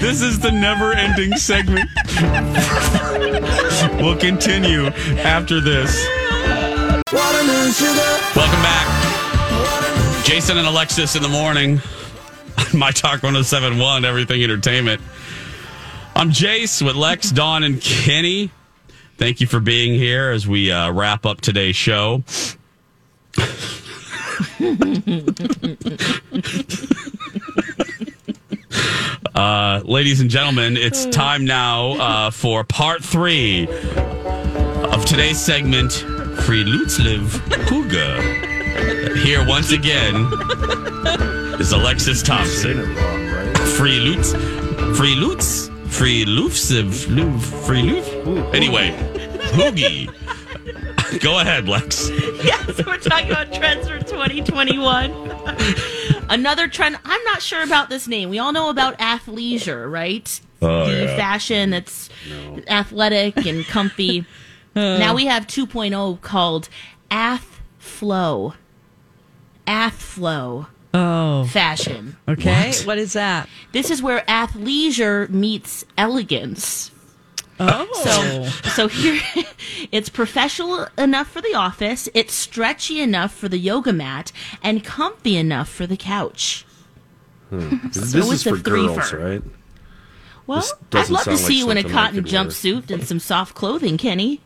This 0.01 0.21
is 0.23 0.39
the 0.41 0.51
never-ending 0.51 1.37
segment. 1.37 1.89
we'll 4.03 4.17
continue 4.19 4.87
after 5.23 5.61
this. 5.61 5.97
Welcome 7.13 8.63
back. 8.63 10.25
Jason 10.25 10.59
and 10.59 10.67
Alexis 10.67 11.17
in 11.17 11.23
the 11.23 11.29
morning. 11.29 11.81
My 12.75 12.91
Talk 12.91 13.23
1071, 13.23 14.05
Everything 14.05 14.43
Entertainment. 14.43 15.01
I'm 16.17 16.31
Jace 16.31 16.85
with 16.85 16.97
Lex, 16.97 17.31
Dawn, 17.31 17.63
and 17.65 17.81
Kenny. 17.81 18.51
Thank 19.17 19.41
you 19.41 19.47
for 19.47 19.61
being 19.61 19.95
here 19.95 20.31
as 20.31 20.47
we 20.47 20.71
uh, 20.71 20.91
wrap 20.93 21.25
up 21.27 21.41
today's 21.41 21.77
show. 21.77 22.25
Uh, 29.35 29.81
ladies 29.85 30.21
and 30.21 30.29
gentlemen, 30.29 30.77
it's 30.77 31.07
time 31.07 31.47
now 31.47 31.93
uh, 31.93 32.31
for 32.31 32.63
part 32.63 33.03
three 33.03 33.67
of 34.93 35.05
today's 35.07 35.41
segment, 35.41 35.93
Free 36.45 36.63
Lutzliv 36.65 37.27
Huga. 37.67 39.17
Here 39.17 39.47
once 39.47 39.71
again 39.73 40.27
is 41.59 41.73
Alexis 41.73 42.23
Thompson. 42.23 42.81
it 42.81 42.97
wrong, 42.99 43.27
right? 43.31 43.59
Free 43.79 43.99
Lutz, 43.99 44.33
Free 44.99 45.15
Lutz, 45.15 45.70
Free 45.91 46.25
Lufsiv, 46.25 47.09
Luv, 47.15 47.45
Free 47.67 47.83
Luf. 47.83 48.55
Anyway, 48.55 48.91
Hoogie. 49.53 50.09
Go 51.21 51.41
ahead, 51.41 51.69
Lex. 51.69 52.09
yes, 52.45 52.87
we're 52.87 52.97
talking 52.99 53.31
about 53.31 53.53
trends 53.53 53.89
for 53.89 53.99
2021. 53.99 55.11
Another 56.31 56.69
trend, 56.69 56.99
I'm 57.05 57.23
not 57.25 57.43
sure 57.43 57.63
about 57.63 57.91
this 57.91 58.07
name. 58.07 58.31
We 58.31 58.39
all 58.39 58.53
know 58.53 58.71
about 58.71 58.99
athleisure, 58.99 59.91
right? 59.91 60.41
Oh, 60.63 60.87
the 60.87 61.05
yeah. 61.05 61.17
fashion 61.17 61.71
that's 61.71 62.09
athletic 62.69 63.45
and 63.45 63.65
comfy. 63.67 64.25
Uh. 64.77 64.99
now 64.99 65.15
we 65.15 65.27
have 65.27 65.47
2.0 65.47 66.21
called 66.21 66.69
Ath 67.11 67.61
Flow. 67.79 68.55
Ath 69.67 70.01
Flow 70.01 70.67
Oh, 70.93 71.45
fashion. 71.45 72.17
okay. 72.29 72.69
What? 72.71 72.81
what 72.87 72.99
is 72.99 73.13
that? 73.13 73.49
This 73.73 73.91
is 73.91 74.03
where 74.03 74.21
athleisure 74.29 75.29
meets 75.31 75.85
elegance. 75.97 76.91
Oh, 77.63 77.87
So, 78.03 78.71
so 78.71 78.89
here, 78.89 79.21
it's 79.93 80.09
professional 80.09 80.89
enough 80.97 81.29
for 81.31 81.43
the 81.43 81.55
office, 81.55 82.09
it's 82.15 82.33
stretchy 82.33 83.01
enough 83.01 83.35
for 83.35 83.49
the 83.49 83.59
yoga 83.59 83.93
mat, 83.93 84.33
and 84.63 84.83
comfy 84.83 85.37
enough 85.37 85.69
for 85.69 85.87
the 85.87 85.97
couch. 85.97 86.65
Hmm. 87.51 87.77
This 87.93 88.13
So 88.13 88.19
is 88.19 88.31
it's 88.33 88.47
a 88.47 88.57
for 88.57 88.63
girls, 88.63 88.97
threefer. 88.99 89.23
right? 89.23 89.43
Well, 90.47 90.65
I'd 90.93 91.11
love 91.11 91.25
to 91.25 91.37
see 91.37 91.63
like 91.63 91.67
you 91.67 91.71
in 91.71 91.77
a 91.77 91.89
cotton 91.89 92.25
could 92.25 92.33
wear. 92.33 92.45
jumpsuit 92.45 92.91
and 92.91 93.07
some 93.07 93.21
soft 93.21 93.55
clothing, 93.55 93.97
Kenny. 93.99 94.41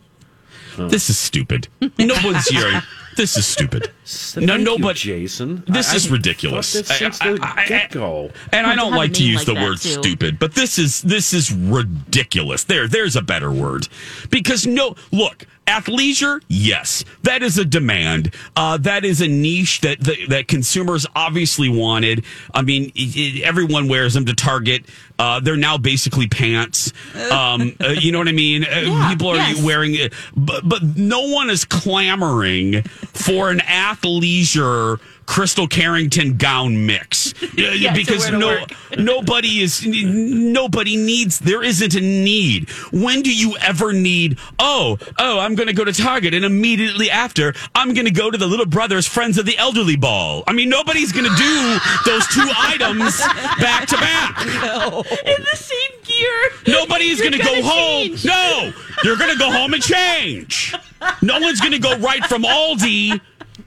Hmm. 0.74 0.88
This 0.88 1.09
is 1.09 1.16
stupid. 1.16 1.68
No 1.98 2.14
one's 2.24 2.46
here. 2.48 2.83
This 3.16 3.37
is 3.37 3.46
stupid. 3.46 3.90
No, 4.37 4.46
Thank 4.55 4.64
no, 4.66 4.77
you, 4.77 4.83
but 4.83 4.96
Jason. 4.96 5.64
This 5.66 5.92
I- 5.92 5.96
is 5.96 6.11
ridiculous. 6.11 6.72
thought 6.74 6.79
this 6.81 6.90
I- 6.90 6.94
since 6.98 7.20
I- 7.22 7.33
the 7.33 7.42
I- 7.42 7.55
I- 7.62 7.66
get-go. 7.66 8.31
And 8.53 8.66
I 8.66 8.74
don't 8.74 8.92
like 8.94 9.14
to 9.14 9.24
use 9.24 9.38
like 9.38 9.46
the 9.46 9.55
word 9.55 9.81
too. 9.81 9.88
stupid, 10.03 10.38
but 10.38 10.55
this 10.55 10.79
is 10.79 11.00
this 11.03 11.33
is 11.33 11.50
ridiculous. 11.50 12.64
There, 12.64 12.87
there's 12.87 13.16
a 13.16 13.22
better 13.22 13.50
word. 13.50 13.88
Because 14.31 14.66
no, 14.66 14.94
look, 15.12 15.46
athleisure, 15.66 16.40
yes, 16.48 17.05
that 17.22 17.42
is 17.42 17.59
a 17.59 17.64
demand. 17.64 18.35
Uh, 18.57 18.77
that 18.79 19.05
is 19.05 19.20
a 19.20 19.29
niche 19.29 19.81
that, 19.81 20.00
that 20.00 20.16
that 20.29 20.48
consumers 20.48 21.07
obviously 21.16 21.68
wanted. 21.68 22.24
I 22.53 22.62
mean, 22.62 22.92
i- 22.96 23.12
i- 23.16 23.40
everyone 23.44 23.88
wears 23.88 24.14
them 24.14 24.27
to 24.27 24.35
Target. 24.35 24.85
Uh, 25.18 25.38
they're 25.40 25.57
now 25.57 25.79
basically 25.79 26.27
pants. 26.27 26.92
Um, 27.31 27.77
uh, 27.81 27.88
you 27.90 28.12
know 28.12 28.18
what 28.18 28.29
I 28.29 28.33
mean? 28.33 28.64
Uh, 28.64 28.81
Yeah, 28.85 29.09
People 29.11 29.29
are 29.29 29.37
yes. 29.37 29.62
wearing 29.62 29.94
it, 29.94 30.12
but 30.37 30.68
but 30.68 30.83
no 30.96 31.29
one 31.29 31.48
is 31.50 31.64
clamoring 31.64 32.83
for 32.83 33.50
an 33.50 33.60
athleisure. 33.60 35.00
Krystle 35.27 35.68
Carrington 35.68 36.37
gown 36.37 36.87
mix. 36.87 37.35
Yeah, 37.54 37.72
Yeah, 37.72 37.94
because 37.94 38.31
no 38.33 38.64
nobody 38.98 39.60
is 39.60 39.87
nobody 39.87 40.96
needs 40.96 41.38
there 41.38 41.62
isn't 41.62 41.94
a 41.94 42.00
need. 42.00 42.68
When 42.90 43.22
do 43.22 43.33
you 43.33 43.56
ever 43.58 43.92
need 43.92 44.38
oh 44.58 44.98
oh 45.18 45.38
i'm 45.38 45.54
going 45.54 45.68
to 45.68 45.72
go 45.72 45.85
to 45.85 45.92
target 45.92 46.35
and 46.35 46.44
immediately 46.44 47.10
after 47.10 47.54
i'm 47.75 47.94
going 47.94 48.06
to 48.06 48.10
go 48.10 48.31
to 48.31 48.37
the 48.37 48.46
little 48.46 48.66
brothers 48.66 49.06
friends 49.06 49.38
of 49.38 49.46
the 49.46 49.56
elderly 49.56 49.96
ball. 49.96 50.42
I 50.46 50.52
mean 50.52 50.68
nobody's 50.68 51.12
going 51.12 51.31
to 51.31 51.37
do 51.37 51.79
those 52.06 52.27
two 52.29 52.48
items 52.56 53.18
back 53.60 53.87
to 53.88 53.96
back. 53.96 54.40
In 54.44 55.44
the 55.44 55.56
same 55.56 56.00
gear. 56.02 56.50
nobody's 56.66 57.20
going 57.20 57.33
to 57.33 57.38
go 57.38 57.60
gonna 57.60 57.62
home. 57.62 58.16
no 58.25 58.72
you're 59.04 59.16
going 59.16 59.33
to 59.33 59.38
go 59.38 59.50
home 59.50 59.75
and 59.75 59.83
change. 59.83 60.75
No 61.20 61.38
one's 61.40 61.60
going 61.60 61.72
to 61.72 61.79
go 61.79 61.96
right 61.98 62.25
from 62.27 62.42
aldi 62.42 63.20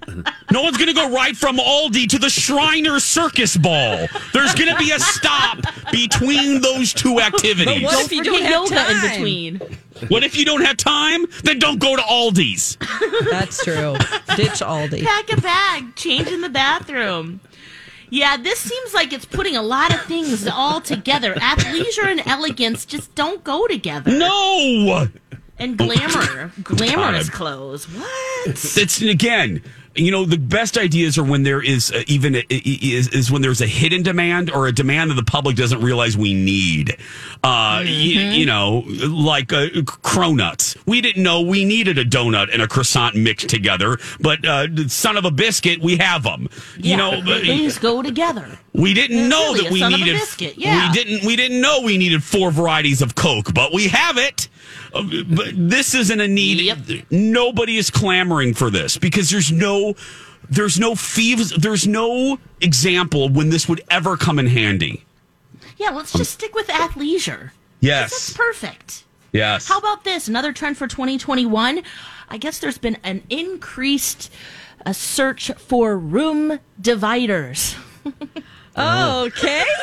No 0.51 0.61
one's 0.61 0.77
going 0.77 0.87
to 0.87 0.93
go 0.93 1.11
right 1.11 1.35
from 1.35 1.57
Aldi 1.57 2.07
to 2.09 2.17
the 2.19 2.29
Shriner 2.29 2.99
Circus 3.01 3.57
Ball. 3.57 4.07
There's 4.33 4.55
going 4.55 4.69
to 4.73 4.77
be 4.77 4.91
a 4.91 4.99
stop 4.99 5.59
between 5.91 6.61
those 6.61 6.93
two 6.93 7.19
activities. 7.19 7.83
But 7.83 7.83
what 7.83 8.05
if 8.05 8.11
you 8.13 8.23
don't 8.23 8.41
have 8.41 8.51
yoga 8.51 8.75
time? 8.75 8.95
in 8.95 9.11
between. 9.11 9.77
What 10.09 10.23
if 10.23 10.37
you 10.37 10.45
don't 10.45 10.61
have 10.63 10.77
time? 10.77 11.25
Then 11.43 11.59
don't 11.59 11.79
go 11.79 11.95
to 11.97 12.01
Aldi's. 12.01 12.77
That's 13.29 13.61
true. 13.63 13.93
Ditch 14.37 14.61
Aldi. 14.61 15.03
Pack 15.03 15.33
a 15.33 15.41
bag, 15.41 15.95
change 15.95 16.27
in 16.29 16.39
the 16.41 16.49
bathroom. 16.49 17.41
Yeah, 18.09 18.37
this 18.37 18.59
seems 18.59 18.93
like 18.93 19.11
it's 19.11 19.25
putting 19.25 19.57
a 19.57 19.61
lot 19.61 19.93
of 19.93 20.01
things 20.05 20.47
all 20.47 20.79
together. 20.79 21.33
Athleisure 21.35 22.05
and 22.05 22.25
elegance 22.25 22.85
just 22.85 23.13
don't 23.15 23.43
go 23.43 23.67
together. 23.67 24.11
No. 24.11 25.07
And 25.59 25.77
glamour, 25.77 26.51
glamorous 26.63 27.29
God. 27.29 27.35
clothes. 27.37 27.85
What? 27.89 28.36
It's 28.45 29.01
again, 29.01 29.61
you 29.95 30.11
know, 30.11 30.25
the 30.25 30.37
best 30.37 30.77
ideas 30.77 31.17
are 31.17 31.23
when 31.23 31.41
there 31.43 31.61
is 31.61 31.91
uh, 31.91 32.03
even 32.07 32.35
a, 32.35 32.43
is, 32.49 33.07
is 33.09 33.31
when 33.31 33.41
there's 33.41 33.61
a 33.61 33.65
hidden 33.67 34.03
demand 34.03 34.51
or 34.51 34.67
a 34.67 34.71
demand 34.71 35.09
that 35.09 35.15
the 35.15 35.23
public 35.23 35.55
doesn't 35.55 35.81
realize 35.81 36.15
we 36.15 36.33
need. 36.35 36.91
Uh, 37.43 37.81
y- 37.81 37.83
you 37.83 38.45
know, 38.45 38.83
like 38.87 39.51
uh, 39.51 39.67
cronuts. 39.85 40.77
We 40.85 41.01
didn't 41.01 41.23
know 41.23 41.41
we 41.41 41.65
needed 41.65 41.97
a 41.97 42.05
donut 42.05 42.53
and 42.53 42.61
a 42.61 42.67
croissant 42.67 43.15
mixed 43.15 43.49
together, 43.49 43.97
but 44.19 44.45
uh, 44.45 44.87
son 44.87 45.17
of 45.17 45.25
a 45.25 45.31
biscuit, 45.31 45.81
we 45.81 45.97
have 45.97 46.23
them. 46.23 46.47
You 46.77 46.95
know, 46.97 47.21
things 47.41 47.77
go 47.79 48.01
together. 48.03 48.59
we 48.73 48.93
didn't 48.93 49.27
know 49.29 49.53
really 49.53 49.63
that 49.63 49.71
we 49.71 49.81
a 49.83 49.89
needed. 49.89 50.13
biscuit, 50.19 50.57
yeah. 50.57 50.87
We 50.91 50.93
didn't. 50.93 51.25
We 51.27 51.35
didn't 51.35 51.59
know 51.59 51.81
we 51.81 51.97
needed 51.97 52.23
four 52.23 52.51
varieties 52.51 53.01
of 53.01 53.15
Coke, 53.15 53.53
but 53.53 53.73
we 53.73 53.87
have 53.87 54.17
it. 54.17 54.47
Uh, 54.93 55.03
But 55.27 55.47
this 55.55 55.93
isn't 55.95 56.19
a 56.19 56.27
need. 56.27 56.59
Nobody 57.09 57.77
is 57.77 57.89
clamoring 57.89 58.26
for 58.53 58.69
this 58.69 58.97
because 58.97 59.29
there's 59.29 59.51
no, 59.51 59.95
there's 60.49 60.79
no 60.79 60.95
thieves. 60.95 61.51
There's 61.51 61.87
no 61.87 62.39
example 62.61 63.29
when 63.29 63.49
this 63.49 63.67
would 63.67 63.81
ever 63.89 64.17
come 64.17 64.39
in 64.39 64.47
handy. 64.47 65.05
Yeah, 65.77 65.89
let's 65.91 66.13
just 66.13 66.31
stick 66.31 66.55
with 66.55 66.67
athleisure. 66.67 67.51
Yes. 67.79 68.11
That's 68.11 68.33
perfect. 68.33 69.03
Yes. 69.31 69.67
How 69.67 69.77
about 69.77 70.03
this? 70.03 70.27
Another 70.27 70.51
trend 70.51 70.77
for 70.77 70.87
2021. 70.87 71.81
I 72.29 72.37
guess 72.37 72.59
there's 72.59 72.77
been 72.77 72.97
an 73.03 73.23
increased 73.29 74.31
uh, 74.85 74.93
search 74.93 75.51
for 75.57 75.97
room 75.97 76.59
dividers. 76.79 77.75
Oh, 78.77 79.25
okay. 79.27 79.63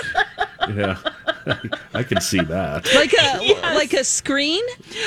Yeah, 0.74 0.96
I 1.92 2.02
can 2.04 2.22
see 2.22 2.40
that. 2.40 2.88
Like 2.94 3.12
a 3.12 3.74
like 3.74 3.92
a 3.92 4.02
screen. 4.02 4.62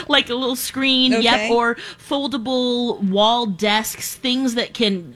like 0.07 0.29
a 0.29 0.35
little 0.35 0.55
screen, 0.55 1.15
Okay. 1.15 1.23
yep, 1.23 1.49
or 1.49 1.77
foldable 1.97 3.01
wall 3.09 3.47
desks, 3.47 4.13
things 4.15 4.53
that 4.53 4.75
can 4.75 5.15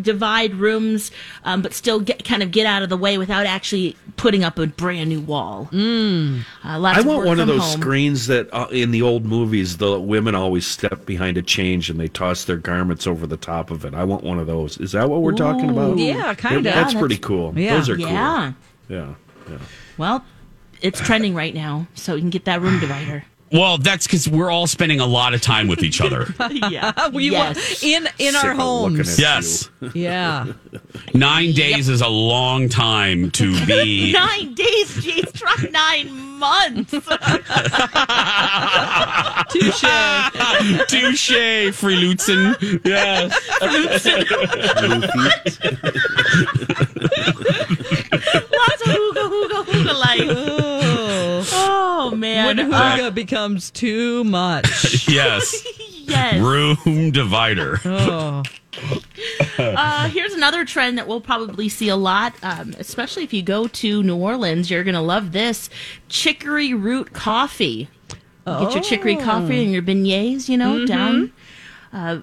divide 0.00 0.54
rooms, 0.54 1.10
um, 1.44 1.60
but 1.60 1.74
still 1.74 2.00
get 2.00 2.24
kind 2.24 2.42
of 2.42 2.50
get 2.50 2.64
out 2.64 2.82
of 2.82 2.88
the 2.88 2.96
way 2.96 3.18
without 3.18 3.44
actually 3.44 3.94
putting 4.16 4.42
up 4.42 4.58
a 4.58 4.66
brand 4.66 5.10
new 5.10 5.20
wall. 5.20 5.68
Mm. 5.70 6.40
Uh, 6.64 6.78
lots 6.78 6.98
I 6.98 7.02
want 7.02 7.26
one 7.26 7.38
of 7.40 7.46
those 7.46 7.60
home. 7.62 7.80
screens 7.80 8.26
that 8.28 8.48
uh, 8.52 8.66
in 8.70 8.90
the 8.90 9.02
old 9.02 9.24
movies 9.26 9.76
the 9.76 10.00
women 10.00 10.34
always 10.34 10.66
step 10.66 11.04
behind 11.04 11.36
a 11.36 11.42
change 11.42 11.90
and 11.90 12.00
they 12.00 12.08
toss 12.08 12.44
their 12.44 12.56
garments 12.56 13.06
over 13.06 13.26
the 13.26 13.36
top 13.36 13.70
of 13.70 13.84
it. 13.84 13.92
I 13.94 14.04
want 14.04 14.24
one 14.24 14.38
of 14.38 14.46
those. 14.46 14.78
Is 14.78 14.92
that 14.92 15.10
what 15.10 15.20
we're 15.22 15.32
talking 15.32 15.68
about? 15.70 15.98
Yeah, 15.98 16.32
kinda. 16.34 16.62
That's 16.70 16.94
Yeah, 16.94 17.00
pretty 17.00 17.18
cool. 17.18 17.52
Yeah. 17.56 17.76
Those 17.76 17.87
are 17.88 17.96
Yeah. 17.96 18.52
cool. 18.88 18.96
Yeah. 18.96 19.14
Yeah. 19.50 19.58
Well, 19.96 20.24
it's 20.80 21.00
trending 21.00 21.34
right 21.34 21.54
now, 21.54 21.86
so 21.94 22.14
you 22.14 22.20
can 22.20 22.30
get 22.30 22.44
that 22.46 22.60
room 22.60 22.78
divider. 22.80 23.24
Well, 23.50 23.78
that's 23.78 24.06
because 24.06 24.28
we're 24.28 24.50
all 24.50 24.66
spending 24.66 25.00
a 25.00 25.06
lot 25.06 25.32
of 25.32 25.40
time 25.40 25.68
with 25.68 25.82
each 25.82 26.02
other. 26.02 26.26
yeah. 26.50 27.08
We 27.14 27.30
yes. 27.30 27.56
want 27.56 27.82
in 27.82 28.08
in 28.18 28.36
our 28.36 28.42
Sick 28.42 28.50
of 28.52 28.58
looking 28.58 28.96
homes. 28.96 29.12
at 29.14 29.18
yes. 29.18 29.70
Yeah. 29.94 30.52
Nine 31.14 31.52
days 31.52 31.88
is 31.88 32.02
a 32.02 32.08
long 32.08 32.68
time 32.68 33.30
to 33.32 33.66
be. 33.66 34.12
Nine 34.12 34.52
days, 34.52 34.90
Jace. 34.98 35.32
Try 35.32 35.70
nine 35.70 36.10
months. 36.38 36.90
Touche. 39.50 39.80
Touche, 40.86 41.74
Free 41.74 41.96
Lutzen. 42.04 42.54
Yes. 42.84 43.32
Lots 47.34 48.82
of 48.82 48.88
hooga 48.88 49.24
hooga 49.28 49.64
hooga 49.64 49.98
life. 49.98 51.50
Oh 51.52 52.12
man. 52.16 52.56
When 52.56 52.72
Uh, 52.72 52.96
hooga 52.96 53.14
becomes 53.14 53.70
too 53.70 54.24
much. 54.24 55.08
Yes. 55.08 55.64
yes. 56.04 56.40
Room 56.42 57.10
divider. 57.10 57.80
Oh. 57.84 58.42
Uh, 59.58 60.08
here's 60.08 60.32
another 60.34 60.64
trend 60.64 60.98
that 60.98 61.06
we'll 61.08 61.20
probably 61.20 61.68
see 61.68 61.88
a 61.88 61.96
lot, 61.96 62.34
um, 62.42 62.74
especially 62.78 63.24
if 63.24 63.32
you 63.32 63.42
go 63.42 63.66
to 63.68 64.02
New 64.02 64.16
Orleans. 64.16 64.70
You're 64.70 64.84
going 64.84 64.94
to 64.94 65.00
love 65.00 65.32
this 65.32 65.68
chicory 66.08 66.72
root 66.74 67.12
coffee. 67.12 67.88
You 68.46 68.60
Get 68.60 68.74
your 68.74 68.82
chicory 68.84 69.16
Oh. 69.18 69.24
coffee 69.24 69.62
and 69.62 69.72
your 69.72 69.82
beignets, 69.82 70.48
you 70.48 70.56
know, 70.56 70.74
Mm-hmm. 70.76 70.84
down. 70.86 71.32
Uh, 71.92 72.18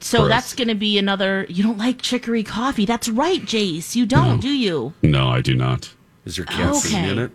so 0.00 0.28
that's 0.28 0.54
going 0.54 0.68
to 0.68 0.74
be 0.74 0.98
another. 0.98 1.46
You 1.48 1.62
don't 1.64 1.78
like 1.78 2.00
chicory 2.00 2.42
coffee? 2.44 2.84
That's 2.86 3.08
right, 3.08 3.40
Jace. 3.42 3.96
You 3.96 4.06
don't, 4.06 4.40
do 4.40 4.48
you? 4.48 4.92
No, 5.02 5.28
I 5.28 5.40
do 5.40 5.54
not. 5.54 5.92
Is 6.24 6.36
there 6.36 6.44
caffeine 6.44 6.94
Okay. 7.00 7.10
in 7.10 7.18
it? 7.18 7.32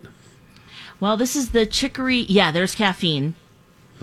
Well, 0.98 1.16
this 1.18 1.36
is 1.36 1.50
the 1.50 1.66
chicory. 1.66 2.20
Yeah, 2.20 2.50
there's 2.52 2.74
caffeine. 2.74 3.34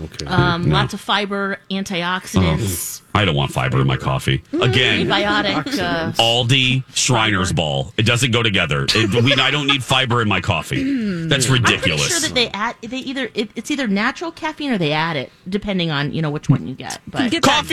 Okay. 0.00 0.26
Um, 0.26 0.68
No. 0.68 0.74
Lots 0.74 0.94
of 0.94 1.00
fiber, 1.00 1.58
antioxidants, 1.70 3.02
I 3.14 3.24
don't 3.24 3.36
want 3.36 3.52
fiber 3.52 3.80
in 3.80 3.86
my 3.86 3.96
coffee. 3.96 4.42
Again, 4.52 5.06
prebiotic. 5.06 5.78
Uh, 5.78 6.10
Aldi 6.12 6.82
Shriners 6.94 7.52
Ball. 7.52 7.92
It 7.96 8.04
doesn't 8.04 8.32
go 8.32 8.42
together. 8.42 8.86
It, 8.92 9.22
we, 9.24 9.34
I 9.34 9.52
don't 9.52 9.68
need 9.68 9.84
fiber 9.84 10.20
in 10.20 10.28
my 10.28 10.40
coffee. 10.40 11.26
That's 11.28 11.48
ridiculous. 11.48 11.48
I'm 11.48 11.80
ridiculous. 11.80 12.08
sure 12.08 12.20
that 12.20 12.34
they 12.34 12.48
add 12.48 12.74
they 12.82 12.98
either 12.98 13.30
it, 13.34 13.50
it's 13.54 13.70
either 13.70 13.86
natural 13.86 14.32
caffeine 14.32 14.72
or 14.72 14.78
they 14.78 14.90
add 14.92 15.16
it 15.16 15.30
depending 15.48 15.92
on 15.92 16.12
you 16.12 16.22
know 16.22 16.30
which 16.30 16.48
one 16.48 16.66
you 16.66 16.74
get. 16.74 17.00
But 17.06 17.30
Get 17.30 17.44
that- 17.44 17.64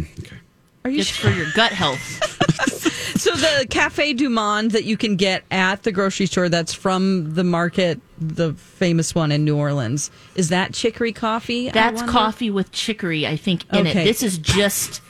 Coffee. 0.00 0.36
Are 0.84 0.90
you 0.90 1.00
it's 1.00 1.10
for 1.10 1.30
your 1.30 1.46
gut 1.54 1.72
health. 1.72 2.28
So 3.22 3.30
the 3.36 3.66
Cafe 3.70 4.14
Du 4.14 4.28
Monde 4.28 4.72
that 4.72 4.82
you 4.82 4.96
can 4.96 5.14
get 5.14 5.44
at 5.52 5.84
the 5.84 5.92
grocery 5.92 6.26
store 6.26 6.48
that's 6.48 6.72
from 6.74 7.34
the 7.34 7.44
market, 7.44 8.00
the 8.18 8.54
famous 8.54 9.14
one 9.14 9.30
in 9.30 9.44
New 9.44 9.56
Orleans, 9.56 10.10
is 10.34 10.48
that 10.48 10.74
chicory 10.74 11.12
coffee? 11.12 11.70
That's 11.70 12.02
coffee 12.02 12.50
with 12.50 12.72
chicory, 12.72 13.24
I 13.24 13.36
think, 13.36 13.64
in 13.72 13.86
Okay. 13.86 14.02
it. 14.02 14.04
This 14.06 14.24
is 14.24 14.38
just, 14.38 15.02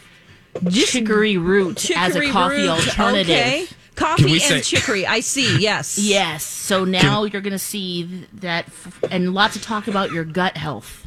chicory 0.71 1.39
root 1.39 1.91
as 1.97 2.15
a 2.15 2.31
coffee 2.31 2.57
root, 2.57 2.69
alternative. 2.71 3.31
Okay. 3.35 3.67
Coffee 3.95 4.33
and 4.33 4.43
say- 4.43 4.61
chicory. 4.61 5.07
I 5.07 5.21
see. 5.21 5.59
Yes. 5.59 5.97
Yes. 5.99 6.45
So 6.45 6.85
now 6.85 7.25
you're 7.25 7.41
going 7.41 7.53
to 7.53 7.59
see 7.59 8.27
that, 8.35 8.67
f- 8.67 9.03
and 9.11 9.33
lots 9.33 9.57
of 9.57 9.63
talk 9.63 9.89
about 9.89 10.13
your 10.13 10.25
gut 10.25 10.57
health. 10.59 11.07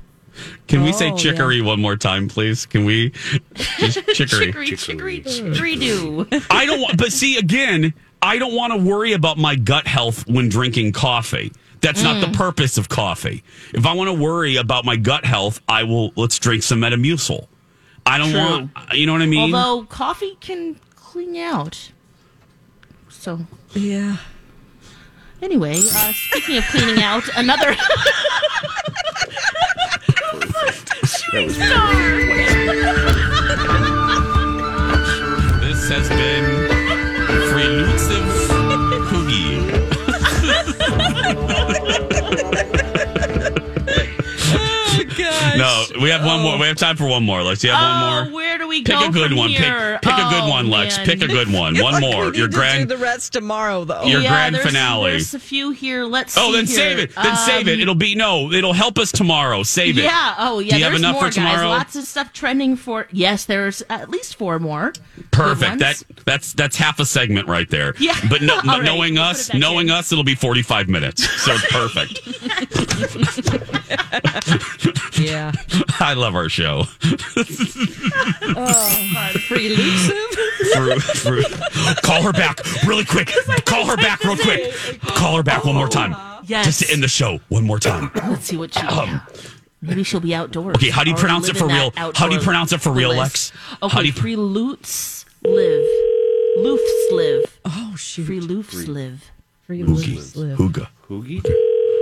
Can 0.67 0.83
we 0.83 0.91
say 0.93 1.11
Oh, 1.11 1.17
chicory 1.17 1.61
one 1.61 1.79
more 1.81 1.95
time, 1.95 2.27
please? 2.27 2.65
Can 2.65 2.85
we? 2.85 3.11
Just 3.79 3.99
chicory. 4.13 4.47
Chicory, 4.47 4.67
chicory, 4.75 5.21
chicory 5.21 5.75
do. 5.75 6.27
I 6.49 6.65
don't 6.65 6.81
want, 6.81 6.97
but 6.97 7.11
see, 7.11 7.37
again, 7.37 7.93
I 8.21 8.37
don't 8.37 8.55
want 8.55 8.73
to 8.73 8.77
worry 8.79 9.13
about 9.13 9.37
my 9.37 9.55
gut 9.55 9.87
health 9.87 10.27
when 10.27 10.49
drinking 10.49 10.91
coffee. 10.93 11.51
That's 11.81 12.01
not 12.01 12.15
Mm. 12.17 12.31
the 12.31 12.37
purpose 12.37 12.77
of 12.79 12.89
coffee. 12.89 13.43
If 13.73 13.85
I 13.85 13.93
want 13.93 14.07
to 14.09 14.13
worry 14.13 14.55
about 14.55 14.85
my 14.85 14.95
gut 14.95 15.23
health, 15.25 15.61
I 15.69 15.83
will, 15.83 16.11
let's 16.15 16.39
drink 16.39 16.63
some 16.63 16.79
Metamucil. 16.81 17.47
I 18.07 18.17
don't 18.17 18.31
True. 18.31 18.39
want, 18.39 18.71
you 18.93 19.05
know 19.05 19.13
what 19.13 19.21
I 19.21 19.27
mean? 19.27 19.53
Although 19.53 19.85
coffee 19.85 20.35
can 20.39 20.79
clean 20.95 21.35
out. 21.37 21.91
So 23.09 23.39
Yeah. 23.73 24.17
Anyway, 25.41 25.75
uh, 25.77 26.11
speaking 26.29 26.57
of 26.57 26.63
cleaning 26.65 27.03
out, 27.03 27.23
another 27.37 27.75
That 31.31 31.43
was 31.43 31.57
this 35.61 35.89
has 35.89 36.07
been 36.09 36.45
Freelutsiv 37.51 38.25
Coogie. 39.09 39.55
No, 45.57 45.85
we 46.01 46.09
have 46.09 46.25
one 46.25 46.41
more. 46.41 46.57
We 46.59 46.67
have 46.67 46.75
time 46.77 46.97
for 46.97 47.07
one 47.07 47.23
more. 47.23 47.41
Let's 47.41 47.61
see, 47.61 47.69
have 47.69 47.79
one 47.79 48.27
Oh, 48.27 48.29
more. 48.31 48.41
Where 48.83 48.83
do 48.83 48.83
we 48.83 48.83
Pick 48.83 48.95
go 48.95 49.05
a 49.07 49.11
good 49.11 49.29
from 49.29 49.37
one. 49.37 49.49
here? 49.49 49.99
Pick, 50.01 50.11
pick 50.15 50.25
a 50.25 50.29
good 50.29 50.49
one, 50.49 50.69
Lex. 50.69 50.97
man. 50.97 51.05
Pick 51.05 51.21
a 51.21 51.27
good 51.27 51.51
one. 51.53 51.77
One 51.79 52.01
more. 52.01 52.31
We 52.31 52.37
Your 52.37 52.47
need 52.47 52.47
to 52.47 52.47
do 52.47 52.57
grand. 52.57 52.89
the 52.89 52.97
rest 52.97 53.33
tomorrow, 53.33 53.83
though. 53.85 54.03
Your 54.03 54.21
yeah, 54.21 54.29
grand 54.29 54.55
there's, 54.55 54.65
finale. 54.65 55.11
There's 55.11 55.33
a 55.33 55.39
few 55.39 55.71
here. 55.71 56.03
Let's. 56.03 56.37
Oh, 56.37 56.47
see 56.47 56.57
then 56.57 56.65
here. 56.65 56.75
save 56.75 56.99
it. 56.99 57.15
Then 57.15 57.35
save 57.37 57.67
it. 57.67 57.75
Um, 57.75 57.79
It'll 57.81 57.95
be 57.95 58.15
no. 58.15 58.51
It'll 58.51 58.73
help 58.73 58.97
us 58.97 59.11
tomorrow. 59.11 59.63
Save 59.63 59.97
it. 59.97 60.03
Yeah. 60.03 60.35
Oh, 60.37 60.59
yeah. 60.59 60.71
Do 60.71 60.77
you 60.77 60.83
have 60.83 60.91
there's 60.93 61.01
enough 61.01 61.13
more, 61.13 61.25
for 61.25 61.31
tomorrow? 61.31 61.69
Guys. 61.69 61.77
Lots 61.77 61.95
of 61.95 62.03
stuff 62.05 62.33
trending 62.33 62.75
for. 62.75 63.07
Yes, 63.11 63.45
there's 63.45 63.81
at 63.89 64.09
least 64.09 64.35
four 64.35 64.59
more. 64.59 64.93
Perfect. 65.31 65.79
That 65.79 66.03
that's 66.25 66.53
that's 66.53 66.75
half 66.75 66.99
a 66.99 67.05
segment 67.05 67.47
right 67.47 67.69
there. 67.69 67.93
Yeah. 67.99 68.15
But 68.29 68.41
no, 68.41 68.55
All 68.57 68.61
right, 68.63 68.83
knowing 68.83 69.13
we'll 69.15 69.23
us, 69.23 69.53
knowing 69.53 69.87
in. 69.89 69.93
us, 69.93 70.11
it'll 70.11 70.23
be 70.23 70.35
forty 70.35 70.61
five 70.63 70.89
minutes. 70.89 71.29
So 71.41 71.53
it's 71.53 71.65
perfect. 71.71 72.19
Yeah. 75.17 75.51
I 75.99 76.13
love 76.13 76.35
our 76.35 76.49
show. 76.49 76.83
Oh, 78.57 79.31
free 79.47 79.67
elusive. 79.67 80.15
For- 80.73 80.99
for- 80.99 82.01
call 82.01 82.21
her 82.23 82.33
back 82.33 82.59
really 82.85 83.05
quick. 83.05 83.31
Call 83.65 83.85
her 83.85 83.97
back 83.97 84.23
real 84.23 84.37
quick. 84.37 84.73
Call 85.01 85.37
her 85.37 85.43
back 85.43 85.63
one 85.65 85.75
more 85.75 85.87
time. 85.89 86.15
Yes. 86.45 86.65
Just 86.65 86.79
to 86.83 86.91
end 86.93 87.01
the 87.03 87.07
show 87.07 87.39
one 87.49 87.63
more 87.63 87.79
time. 87.79 88.11
Let's 88.15 88.45
see 88.45 88.57
what 88.57 88.73
she. 88.73 88.79
Um, 88.81 89.21
Maybe 89.81 90.03
she'll 90.03 90.19
be 90.19 90.33
outdoors. 90.33 90.75
Okay, 90.77 90.89
how 90.89 91.03
do 91.03 91.09
you 91.11 91.15
pronounce 91.15 91.47
it 91.49 91.57
for 91.57 91.67
real? 91.67 91.91
that 91.91 92.15
How 92.17 92.27
do 92.27 92.35
you 92.35 92.41
pronounce 92.41 92.71
it 92.71 92.81
for 92.81 92.91
real. 92.91 93.09
Lex? 93.15 93.51
Okay, 93.83 93.93
How 93.93 94.01
do 94.01 94.07
you- 94.07 94.13
free 94.13 94.35
loots 94.35 95.25
live. 95.43 95.85
Loofs 96.57 97.11
live. 97.11 97.59
Oh 97.65 97.93
shoot. 97.97 98.25
Free 98.25 98.39
loofs 98.39 98.87
live. 98.87 99.29
Free 99.67 99.81
Hoogie. 99.81 100.35
live. 100.35 100.57
Hooga. 100.57 100.87
Hoogie? 101.09 101.41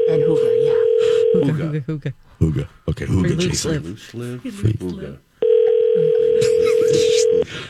And 0.09 0.21
Hoover, 0.23 0.53
yeah. 0.55 0.73
Hooga, 1.35 1.81
hooga, 1.81 1.85
hooga. 1.85 2.13
Hooga. 2.43 2.67
Okay, 2.89 3.05
Hooga, 3.05 3.21
Free 3.21 3.29
loose 3.35 3.45
Jason. 3.45 3.71
live. 3.71 3.85
Loose 3.85 4.13
live. 4.13 4.41
Free- 4.41 4.73
Hooga. 4.73 5.17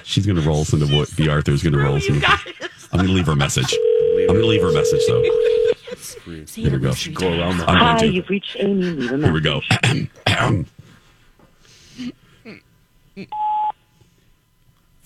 She's 0.04 0.26
gonna 0.26 0.42
roll 0.42 0.62
us 0.62 0.74
into 0.74 0.88
what 0.96 1.16
Bea 1.16 1.30
Arthur's 1.30 1.62
gonna 1.64 1.78
roll 1.78 1.96
us 1.96 2.08
into. 2.08 2.26
I'm 2.92 3.00
gonna 3.00 3.10
leave 3.12 3.26
her 3.28 3.34
a 3.34 3.36
message. 3.36 3.74
I'm 4.22 4.28
gonna 4.28 4.40
leave 4.46 4.62
her 4.62 4.70
a 4.70 4.74
message 4.74 5.02
though. 5.08 5.24
Say 6.46 6.62
Here 6.62 6.72
we 6.72 6.80
go. 6.80 6.94
Go 7.14 7.28
around 7.40 7.58
the 7.60 7.66
Hi, 7.66 8.00
going 8.00 8.00
to. 8.00 8.08
you've 8.16 8.30
reached 8.30 8.56
Amy. 8.60 8.84
Leave 8.84 9.12
a 9.12 9.18
Here 9.18 9.34
we 9.34 9.42
message. 9.42 10.10
go. 10.26 10.66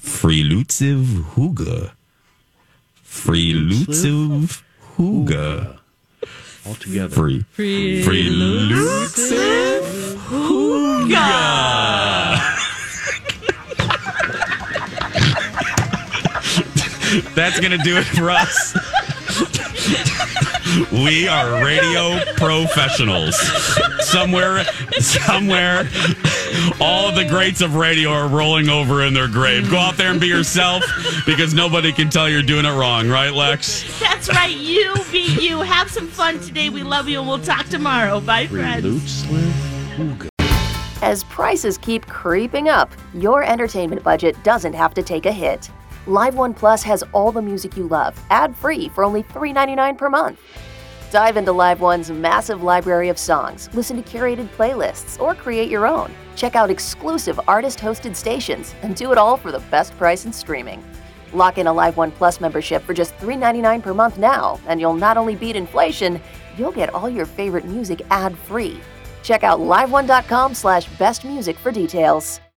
Freelutsiv 0.02 1.04
Hooga. 1.34 1.92
Freelutsiv 3.06 4.64
Hooga. 4.98 5.80
All 6.68 6.76
together. 6.76 7.16
Free. 7.16 7.46
Freelutsiv 8.04 9.82
Hooga. 10.28 11.16
That's 17.36 17.60
going 17.62 17.72
to 17.72 17.78
do 17.78 17.98
it 17.98 18.04
for 18.04 18.30
us. 18.30 18.76
We 20.92 21.28
are 21.28 21.66
radio 21.66 22.20
professionals. 22.36 23.36
Somewhere, 24.06 24.64
somewhere, 25.00 25.90
all 26.80 27.12
the 27.12 27.26
greats 27.28 27.62
of 27.62 27.76
radio 27.76 28.10
are 28.12 28.28
rolling 28.28 28.70
over 28.70 29.04
in 29.04 29.14
their 29.14 29.28
grave. 29.28 29.72
Go 29.72 29.78
out 29.78 29.98
there 29.98 30.12
and 30.12 30.22
be 30.22 30.28
yourself 30.28 30.84
because 31.26 31.54
nobody 31.56 31.92
can 31.92 32.10
tell 32.10 32.30
you're 32.30 32.44
doing 32.44 32.66
it 32.66 32.72
wrong, 32.72 33.10
right, 33.10 33.34
Lex? 33.34 34.00
That's 34.00 34.30
right. 34.30 34.56
You 34.56 34.94
be 35.12 35.26
you. 35.42 35.62
Have 35.62 35.90
some 35.90 36.08
fun 36.08 36.40
today. 36.40 36.70
We 36.70 36.84
love 36.84 37.10
you, 37.10 37.20
and 37.20 37.28
we'll 37.28 37.40
talk 37.40 37.66
tomorrow. 37.68 38.20
Bye, 38.20 38.46
friends. 38.46 38.84
loose 38.84 39.30
live. 39.32 39.54
Hooga. 39.98 40.30
As 41.02 41.24
prices 41.26 41.78
keep 41.80 42.06
creeping 42.06 42.70
up, 42.70 42.92
your 43.16 43.44
entertainment 43.44 44.04
budget 44.04 44.42
doesn't 44.44 44.74
have 44.74 44.94
to 44.94 45.02
take 45.02 45.26
a 45.26 45.32
hit. 45.32 45.72
LiveOne 46.06 46.56
Plus 46.56 46.84
has 46.84 47.04
all 47.12 47.32
the 47.32 47.42
music 47.42 47.76
you 47.76 47.88
love, 47.88 48.20
ad 48.30 48.56
free 48.56 48.90
for 48.90 49.04
only 49.04 49.24
$3.99 49.24 49.98
per 49.98 50.10
month. 50.10 50.40
Dive 51.10 51.38
into 51.38 51.54
LiveOne's 51.54 52.12
massive 52.12 52.64
library 52.64 53.08
of 53.08 53.18
songs, 53.18 53.70
listen 53.74 54.02
to 54.02 54.18
curated 54.18 54.50
playlists, 54.58 55.18
or 55.22 55.34
create 55.34 55.70
your 55.70 55.88
own. 55.88 56.12
Check 56.36 56.56
out 56.56 56.70
exclusive 56.70 57.40
artist 57.48 57.80
hosted 57.80 58.14
stations 58.14 58.76
and 58.82 58.94
do 58.94 59.14
it 59.14 59.18
all 59.18 59.38
for 59.38 59.54
the 59.54 59.64
best 59.72 59.98
price 59.98 60.26
in 60.26 60.34
streaming. 60.34 60.84
Lock 61.32 61.58
in 61.58 61.68
a 61.68 61.74
LiveOne 61.74 62.14
Plus 62.14 62.42
membership 62.42 62.84
for 62.84 62.94
just 62.94 63.16
$3.99 63.18 63.82
per 63.84 63.94
month 63.94 64.18
now, 64.18 64.60
and 64.68 64.82
you'll 64.82 64.94
not 64.94 65.16
only 65.16 65.36
beat 65.36 65.56
inflation, 65.56 66.22
you'll 66.58 66.74
get 66.74 66.94
all 66.94 67.10
your 67.10 67.26
favorite 67.26 67.66
music 67.66 68.02
ad 68.10 68.38
free. 68.38 68.80
Check 69.24 69.44
out 69.44 69.60
liveone.com 69.60 70.54
slash 70.54 70.88
best 70.98 71.24
music 71.24 71.58
for 71.58 71.72
details. 71.72 72.42